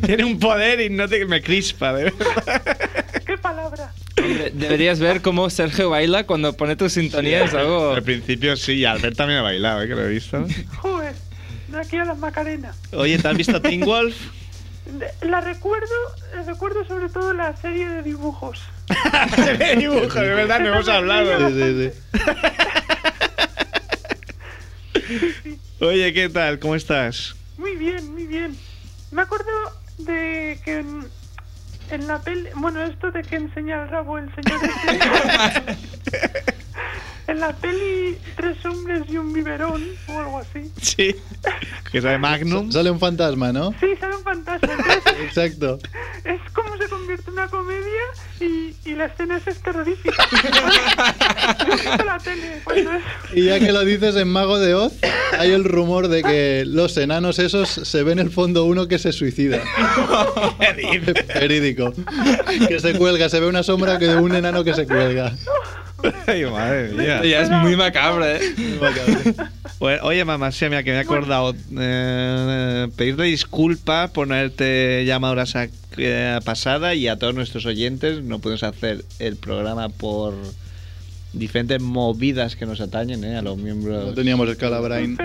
[0.04, 2.62] Tiene un poder y no te, me crispa, de verdad.
[3.26, 3.94] ¿Qué palabra?
[4.22, 7.92] Hombre, Deberías ver cómo Sergio baila cuando pone tu sintonía, es algo...
[7.94, 9.88] Al principio sí, y Albert también ha bailado, ¿eh?
[9.88, 10.46] que lo he visto.
[10.82, 11.14] Joder,
[11.68, 12.74] de aquí a las Macarena.
[12.92, 14.16] Oye, ¿te has visto Teen Wolf?
[15.22, 15.94] La recuerdo,
[16.34, 18.62] la recuerdo sobre todo la serie de dibujos.
[19.36, 21.48] de dibujo, de verdad, no hemos hablado.
[21.48, 21.90] Sí,
[25.08, 25.58] sí, sí.
[25.80, 26.58] Oye, ¿qué tal?
[26.58, 27.34] ¿Cómo estás?
[27.58, 28.56] Muy bien, muy bien.
[29.10, 29.50] Me acuerdo
[29.98, 31.06] de que en,
[31.90, 32.48] en la peli...
[32.54, 34.60] Bueno, esto de que enseña el rabo el señor...
[37.26, 40.70] en la peli Tres hombres y un biberón o algo así.
[40.80, 41.14] Sí.
[41.90, 42.70] Que sabe Magnum.
[42.72, 43.72] Sale un fantasma, ¿no?
[43.80, 44.68] Sí, sale un fantasma.
[44.72, 45.78] Entonces, Exacto.
[46.24, 48.02] es como se convierte en una comedia
[48.40, 50.28] y, y la escena es terrorífica.
[51.66, 53.02] Yo he visto la tele cuando es...
[53.34, 54.94] Y ya que lo dices en Mago de Oz,
[55.38, 58.98] hay el rumor de que los enanos esos se ve en el fondo uno que
[58.98, 59.60] se suicida.
[61.34, 61.92] Verídico.
[62.68, 65.32] Que se cuelga, se ve una sombra que de un enano que se cuelga.
[66.26, 67.24] Ay, madre mía.
[67.24, 68.40] Ya es muy macabro, ¿eh?
[69.78, 71.56] Bueno, oye, mamá, sí, mira, que me he acordado.
[71.76, 75.44] eh, pedirte disculpas por no haberte llamado la
[75.96, 78.22] eh, pasada y a todos nuestros oyentes.
[78.22, 80.34] No podemos hacer el programa por
[81.32, 83.36] diferentes movidas que nos atañen ¿eh?
[83.36, 85.16] a los No miembros teníamos el calabrain.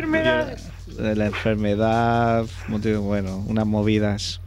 [0.98, 2.46] La enfermedad.
[2.68, 4.42] Bueno, unas movidas.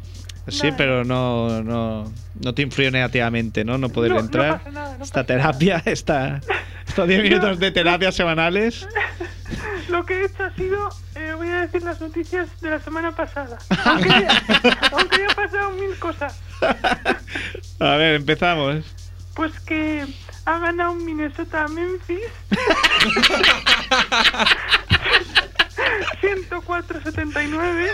[0.48, 0.74] Sí, Vale.
[0.76, 3.78] pero no, no, no te influye negativamente, ¿no?
[3.78, 4.58] No poder No, no entrar.
[4.58, 6.40] pasa nada, no esta pasa terapia, esta,
[6.86, 8.86] estos 10 minutos de terapia semanales.
[9.88, 13.10] Lo que he hecho ha sido, eh, voy a decir las noticias de la semana
[13.14, 13.58] pasada.
[13.84, 14.08] Aunque
[14.92, 16.40] aunque ya han pasado mil cosas.
[17.80, 18.84] A ver, empezamos.
[19.34, 20.06] Pues que
[20.44, 22.20] ha ganado Minnesota a Memphis.
[26.22, 27.90] 104-79.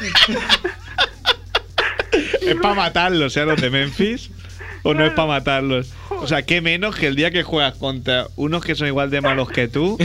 [2.41, 3.45] Es para matarlos, ¿eh?
[3.45, 4.31] Los de Memphis.
[4.83, 5.93] ¿O no es para matarlos?
[6.11, 9.21] O sea, qué menos que el día que juegas contra unos que son igual de
[9.21, 9.99] malos que tú,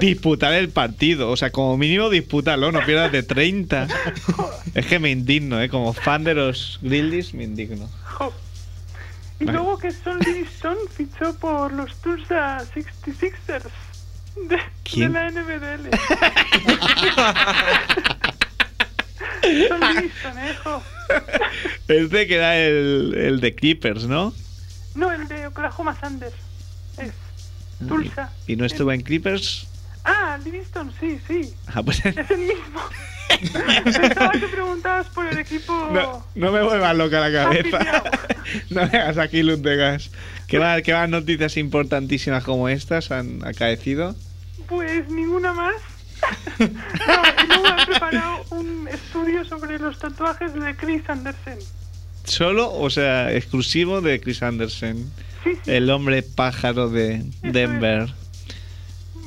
[0.00, 1.30] disputar el partido.
[1.30, 3.88] O sea, como mínimo dispútalo, no pierdas de 30.
[4.74, 5.70] Es que me indigno, ¿eh?
[5.70, 7.88] Como fan de los Grizzlies, me indigno.
[9.40, 13.62] Y luego que Son Livingston fichó por los Tulsa 66ers
[14.48, 14.58] de,
[14.94, 15.88] de la NBDL.
[21.88, 24.32] Este que era el, el de Clippers, ¿no?
[24.94, 26.32] No, el de Oklahoma Thunder.
[26.98, 27.12] Es
[27.88, 28.30] Tulsa.
[28.46, 29.66] ¿Y no estuvo en Clippers?
[30.04, 31.54] Ah, Livingston, sí, sí.
[31.66, 32.80] Ah, pues Es el mismo.
[34.00, 35.72] Pensaba que preguntabas por el equipo.
[35.92, 38.02] no, no me vuelvas loca la cabeza.
[38.68, 40.10] No me hagas aquí luz de gas.
[40.46, 44.14] ¿Qué más, qué más noticias importantísimas como estas han acaecido?
[44.68, 45.74] Pues ninguna más.
[46.58, 46.66] No,
[47.48, 51.58] luego he preparado un estudio sobre los tatuajes de Chris Andersen.
[52.24, 55.10] Solo, o sea, exclusivo de Chris Anderson,
[55.44, 55.70] Sí, sí.
[55.72, 58.12] el hombre pájaro de Denver.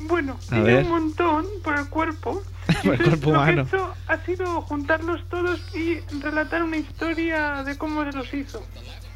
[0.08, 0.84] Bueno, A tiene ver.
[0.84, 2.42] un montón por el cuerpo.
[2.82, 3.66] Por el cuerpo lo humano.
[3.68, 8.32] que he hecho ha sido juntarlos todos y relatar una historia de cómo se los
[8.34, 8.60] hizo.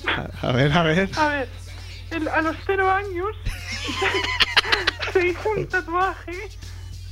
[0.06, 1.10] A, a ver, a ver.
[1.16, 1.48] A ver,
[2.12, 3.36] el- a los cero años
[5.12, 6.32] se hizo un tatuaje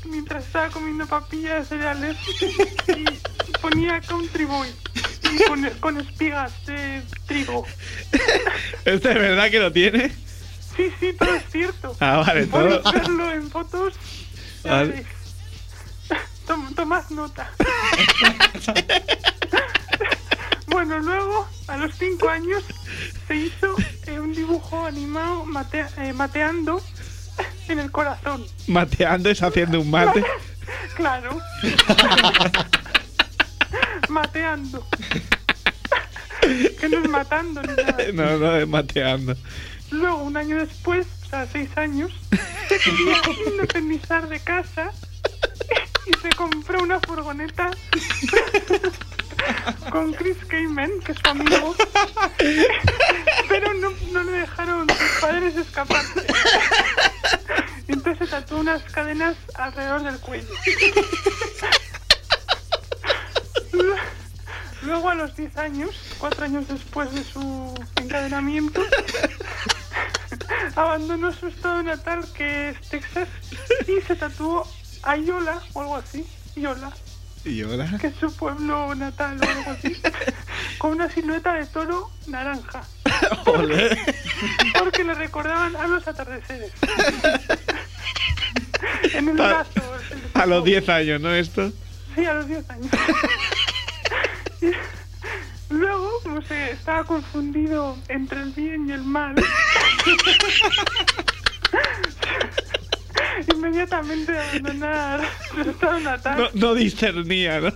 [0.04, 2.16] mientras estaba comiendo papillas de cereales
[2.88, 3.04] y
[3.60, 4.68] ponía Country Boy
[5.32, 7.66] y con, con espigas de trigo.
[8.84, 10.08] ¿Este es verdad que lo tiene?
[10.76, 11.96] Sí, sí, todo es cierto.
[12.00, 12.82] Ah, vale, todo.
[12.82, 13.94] Podéis verlo en fotos.
[14.64, 14.88] ya Vale.
[14.88, 15.06] veréis.
[16.46, 17.50] Tom- tomad nota.
[20.68, 22.64] bueno, luego, a los cinco años,
[23.26, 23.74] se hizo
[24.06, 25.44] eh, un dibujo animado
[25.98, 26.82] eh, mateando
[27.68, 28.44] en el corazón.
[28.66, 30.24] Mateando es haciendo un mate.
[30.96, 31.38] Claro.
[34.08, 34.84] mateando.
[36.40, 37.96] que no es matando ni nada.
[38.12, 39.36] No, no, es mateando.
[39.92, 42.10] Luego, un año después, o sea, seis años,
[42.68, 43.16] se quería
[43.46, 44.90] independizar de casa
[46.06, 47.70] y se compró una furgoneta
[49.90, 51.74] con Chris Cayman, que es su amigo,
[53.48, 56.26] pero no, no le dejaron sus padres escaparse.
[58.30, 60.48] Tatuó unas cadenas alrededor del cuello.
[64.82, 68.82] Luego a los 10 años, cuatro años después de su encadenamiento,
[70.76, 73.28] abandonó su estado natal que es Texas
[73.86, 74.66] y se tatuó
[75.02, 76.26] a Iola o algo así,
[76.56, 76.92] Iola,
[77.44, 77.88] ¿Y ahora?
[78.00, 80.00] que es su pueblo natal o algo así,
[80.78, 82.82] con una silueta de toro naranja,
[83.46, 83.98] Ole.
[84.78, 86.72] porque le recordaban a los atardeceres.
[89.14, 89.70] En el brazo,
[90.34, 91.34] A los 10 años, ¿no?
[91.34, 91.72] Esto.
[92.14, 92.86] Sí, a los 10 años.
[95.70, 99.34] Luego, no sé, estaba confundido entre el bien y el mal.
[103.54, 105.20] Inmediatamente abandonar
[105.50, 106.38] su estado natal.
[106.38, 107.70] No, no discernía, ¿no?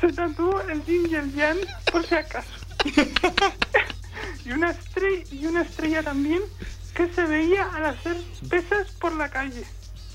[0.00, 1.58] Se tatuó el yin y el yang,
[1.90, 2.48] por si acaso.
[4.44, 6.42] y, una estrella, y una estrella también
[6.96, 8.16] que se veía al hacer
[8.48, 9.64] pesas por la calle.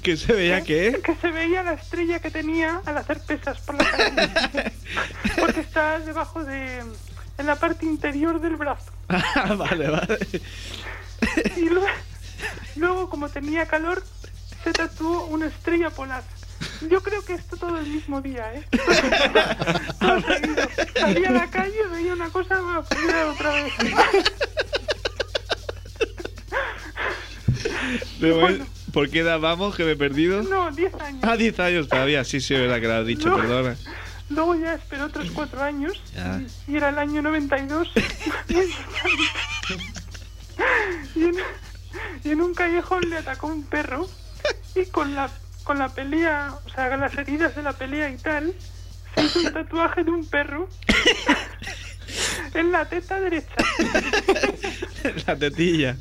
[0.01, 0.99] Que se veía que...
[1.03, 4.73] Que se veía la estrella que tenía al hacer pesas por la calle.
[5.39, 6.79] Porque está debajo de...
[6.79, 8.91] en la parte interior del brazo.
[9.09, 10.17] Ah, vale, vale.
[11.57, 11.87] Y luego,
[12.77, 14.03] luego, como tenía calor,
[14.63, 16.23] se tatuó una estrella polar.
[16.89, 18.65] Yo creo que esto todo el mismo día, ¿eh?
[19.99, 20.67] Todo seguido.
[20.99, 23.73] Salía a la calle, veía una cosa, me ponía otra vez.
[28.19, 29.75] Momento- ¿Por qué edad vamos?
[29.75, 30.43] Que me he perdido.
[30.43, 31.19] No, 10 años.
[31.23, 32.23] Ah, 10 años todavía.
[32.25, 33.37] Sí, sí, es verdad que lo has dicho, No.
[33.37, 33.75] perdona.
[34.29, 36.01] Luego ya esperó otros 4 años.
[36.15, 36.41] Ya.
[36.67, 37.87] Y era el año 92.
[41.15, 41.35] y, en,
[42.23, 44.07] y en un callejón le atacó un perro.
[44.75, 45.29] Y con la,
[45.63, 48.53] con la pelea, o sea, con las heridas de la pelea y tal,
[49.15, 50.67] se hizo un tatuaje de un perro
[52.53, 53.53] en la teta derecha.
[55.27, 55.97] La tetilla.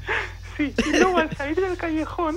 [0.61, 2.37] Sí, y luego al salir del callejón,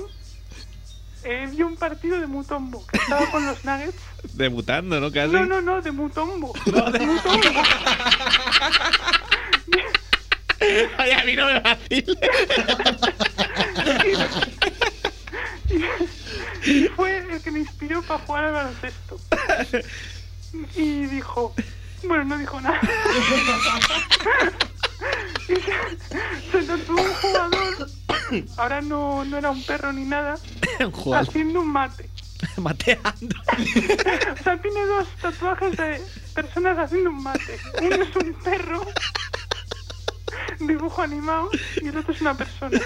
[1.24, 3.98] eh, vio un partido de Mutombo, que estaba con los Nuggets.
[4.32, 5.12] Debutando, ¿no?
[5.12, 5.30] Casi.
[5.30, 6.54] No, no, no, de Mutombo.
[6.64, 7.42] De Mutombo.
[10.96, 12.18] Ay, a mí no me vacile.
[16.66, 19.20] Y fue el que me inspiró para jugar al baloncesto.
[20.74, 21.54] Y dijo,
[22.04, 22.80] bueno, no dijo nada.
[25.46, 25.72] Y se,
[26.50, 27.88] se tatuó un jugador,
[28.56, 30.38] ahora no, no era un perro ni nada,
[31.14, 32.08] haciendo un mate.
[32.56, 33.36] mateando.
[34.32, 36.02] O sea, tiene dos tatuajes de
[36.34, 37.58] personas haciendo un mate.
[37.80, 38.86] Uno es un perro,
[40.60, 41.48] dibujo animado,
[41.82, 42.80] y el otro es una persona.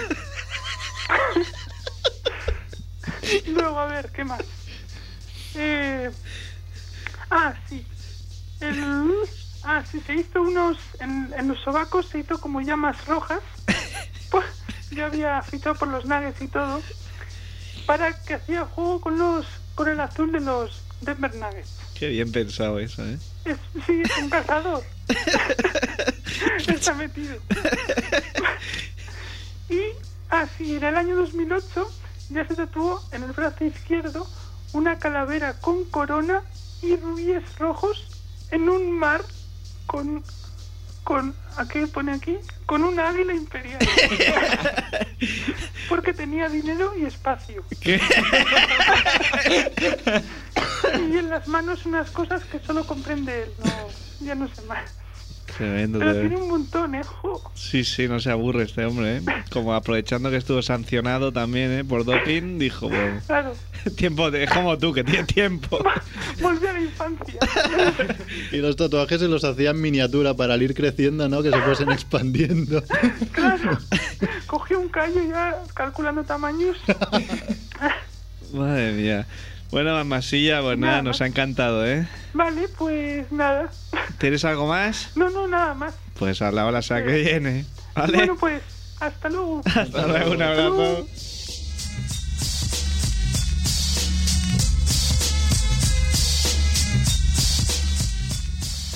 [3.47, 4.43] Luego, a ver, ¿qué más?
[5.55, 6.09] Eh,
[7.29, 7.85] ah, sí.
[8.59, 9.13] El,
[9.63, 10.77] ah, sí, se hizo unos...
[10.99, 13.41] En, en los sobacos se hizo como llamas rojas.
[14.91, 16.81] Yo había fichado por los nuggets y todo.
[17.85, 21.77] Para que hacía juego con los con el azul de los Denver Nuggets.
[21.95, 23.17] Qué bien pensado eso, ¿eh?
[23.45, 24.83] Es, sí, es un cazador.
[26.67, 27.37] Está metido.
[29.69, 29.79] y
[30.29, 31.89] así, en el año 2008
[32.29, 34.27] ya se tatuó en el brazo izquierdo
[34.73, 36.43] una calavera con corona
[36.81, 38.07] y rubíes rojos
[38.51, 39.23] en un mar
[39.87, 40.23] con...
[41.09, 42.37] con ¿A qué pone aquí?
[42.67, 43.79] Con un águila imperial.
[45.89, 47.63] Porque tenía dinero y espacio.
[47.81, 47.99] ¿Qué?
[50.93, 53.49] Y en las manos unas cosas que solo comprende él.
[53.63, 54.98] No, ya no sé más.
[55.59, 57.03] Tremendo, Pero tiene un montón, ¿eh?
[57.03, 57.51] Jo.
[57.53, 59.21] Sí, sí, no se aburre este hombre, ¿eh?
[59.51, 61.83] Como aprovechando que estuvo sancionado también, ¿eh?
[61.83, 63.53] Por doping, dijo, bueno, Claro,
[63.97, 64.45] tiempo de...
[64.45, 65.83] Es como tú, que tienes tiempo.
[66.41, 67.39] volví a la infancia.
[68.53, 71.43] Y los tatuajes se los hacían en miniatura para al ir creciendo, ¿no?
[71.43, 72.81] Que se fuesen expandiendo.
[73.33, 73.77] Claro.
[74.47, 76.77] Cogí un callo ya calculando tamaños.
[78.53, 79.27] Madre mía.
[79.71, 82.07] Bueno, Masilla, pues nada, Nada nos ha encantado, ¿eh?
[82.33, 83.69] Vale, pues nada.
[84.17, 85.11] ¿Tienes algo más?
[85.15, 85.93] No, no, nada más.
[86.17, 87.65] Pues a la hora que viene.
[87.95, 88.17] ¿Vale?
[88.17, 88.63] Bueno, pues,
[88.99, 89.61] hasta luego.
[89.65, 91.07] Hasta luego, un abrazo.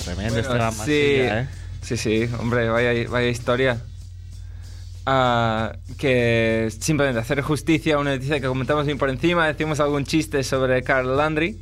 [0.04, 1.48] Tremendo Bueno, Esteban sí, Masilla, ¿eh?
[1.82, 3.80] sí, sí, hombre, vaya, vaya historia.
[5.06, 10.04] Ah, que simplemente hacer justicia a una noticia que comentamos bien por encima, decimos algún
[10.04, 11.58] chiste sobre Carl Landry,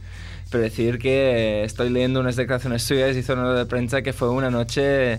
[0.48, 4.48] pero decir que estoy leyendo unas declaraciones suyas, hizo una de prensa que fue una
[4.48, 5.18] noche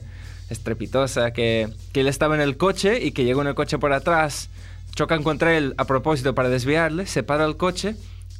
[0.49, 3.91] estrepitosa, que, que él estaba en el coche y que llegó en el coche por
[3.91, 4.49] atrás,
[4.95, 7.95] chocan contra él a propósito para desviarle, se para el coche,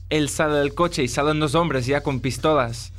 [0.10, 2.94] él sale del coche y salen dos hombres ya con pistolas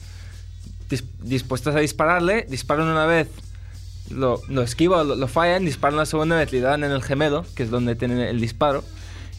[0.91, 3.29] dis- dispuestos a dispararle, disparan una vez,
[4.11, 7.45] lo, lo esquivan, lo, lo fallan, disparan la segunda vez, le dan en el gemelo,
[7.55, 8.85] que es donde tienen el disparo,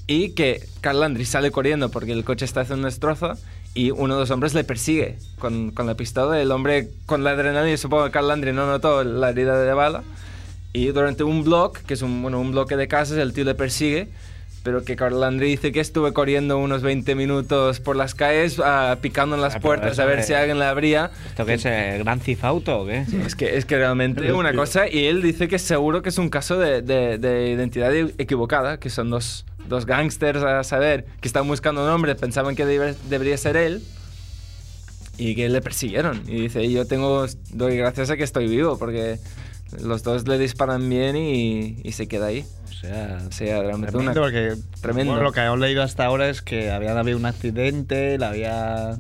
[0.08, 3.34] y que Carl Landry sale corriendo porque el coche está haciendo un destrozo
[3.74, 6.40] y uno de los hombres le persigue con, con la pistola.
[6.40, 10.04] El hombre con la adrenalina, supongo que Carl Landry no notó la herida de bala.
[10.74, 13.56] Y durante un bloque, que es un, bueno, un bloque de casas, el tío le
[13.56, 14.10] persigue
[14.66, 18.98] pero que Carl Landry dice que estuve corriendo unos 20 minutos por las calles ah,
[19.00, 21.12] picando en las Ah, puertas a ver de- si alguien la abría.
[21.28, 21.66] ¿Esto qué es?
[21.66, 23.06] ¿El Gran Cifauto o qué?
[23.26, 26.30] Es que, es que realmente una cosa, y él dice que seguro que es un
[26.30, 31.48] caso de, de- de identidad equivocada, que son dos, dos gángsters a saber que estaban
[31.48, 33.84] buscando un hombre, pensaban que debe- debería ser él,
[35.18, 36.24] y que le persiguieron.
[36.28, 39.20] Y dice, yo tengo, doy gracias a que estoy vivo, porque
[39.82, 42.46] los dos le disparan bien y, y se queda ahí.
[42.76, 44.22] O sea, sea, realmente Tremendo, una...
[44.22, 45.14] porque Tremendo.
[45.14, 49.00] bueno, lo que hemos leído hasta ahora es que habían habido un accidente, la habían...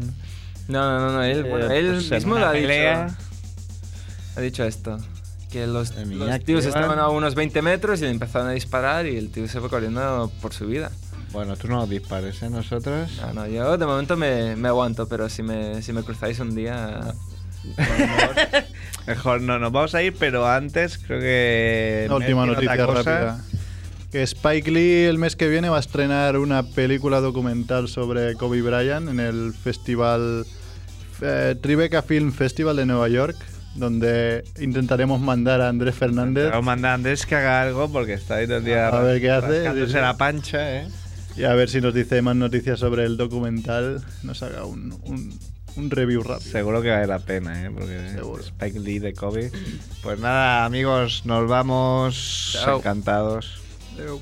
[0.67, 3.05] No, no, no, no, él, Eh, bueno, él pues, mismo lo ha pelea.
[3.05, 3.17] dicho.
[4.37, 4.97] Ha dicho esto.
[5.51, 9.17] Que los, los tíos estaban a unos 20 metros y le empezaron a disparar y
[9.17, 10.91] el tío se fue corriendo por su vida.
[11.31, 12.49] Bueno, tú no nos dispares, ¿eh?
[12.49, 13.11] Nosotros...
[13.21, 16.55] No, no, yo de momento me, me aguanto, pero si me, si me cruzáis un
[16.55, 17.01] día...
[17.75, 18.35] por favor.
[19.07, 22.07] mejor no, nos vamos a ir, pero antes creo que...
[22.11, 23.39] Última noticia rápida.
[24.11, 28.61] Que Spike Lee el mes que viene va a estrenar una película documental sobre Kobe
[28.61, 30.45] Bryant en el festival
[31.21, 33.35] eh, Tribeca Film Festival de Nueva York,
[33.75, 38.13] donde intentaremos mandar a Andrés Fernández Vamos a mandar a Andrés que haga algo porque
[38.13, 39.87] está ahí todo el día A ver qué hace.
[39.99, 40.87] la pancha, ¿eh?
[41.35, 45.37] y a ver si nos dice más noticias sobre el documental, nos haga un, un,
[45.75, 46.49] un review rápido.
[46.49, 47.69] Seguro que vale la pena, ¿eh?
[47.73, 48.41] Porque Seguro.
[48.41, 49.51] Spike Lee de Kobe.
[50.01, 52.77] Pues nada, amigos, nos vamos Chao.
[52.77, 53.64] encantados.
[53.97, 54.21] Nope.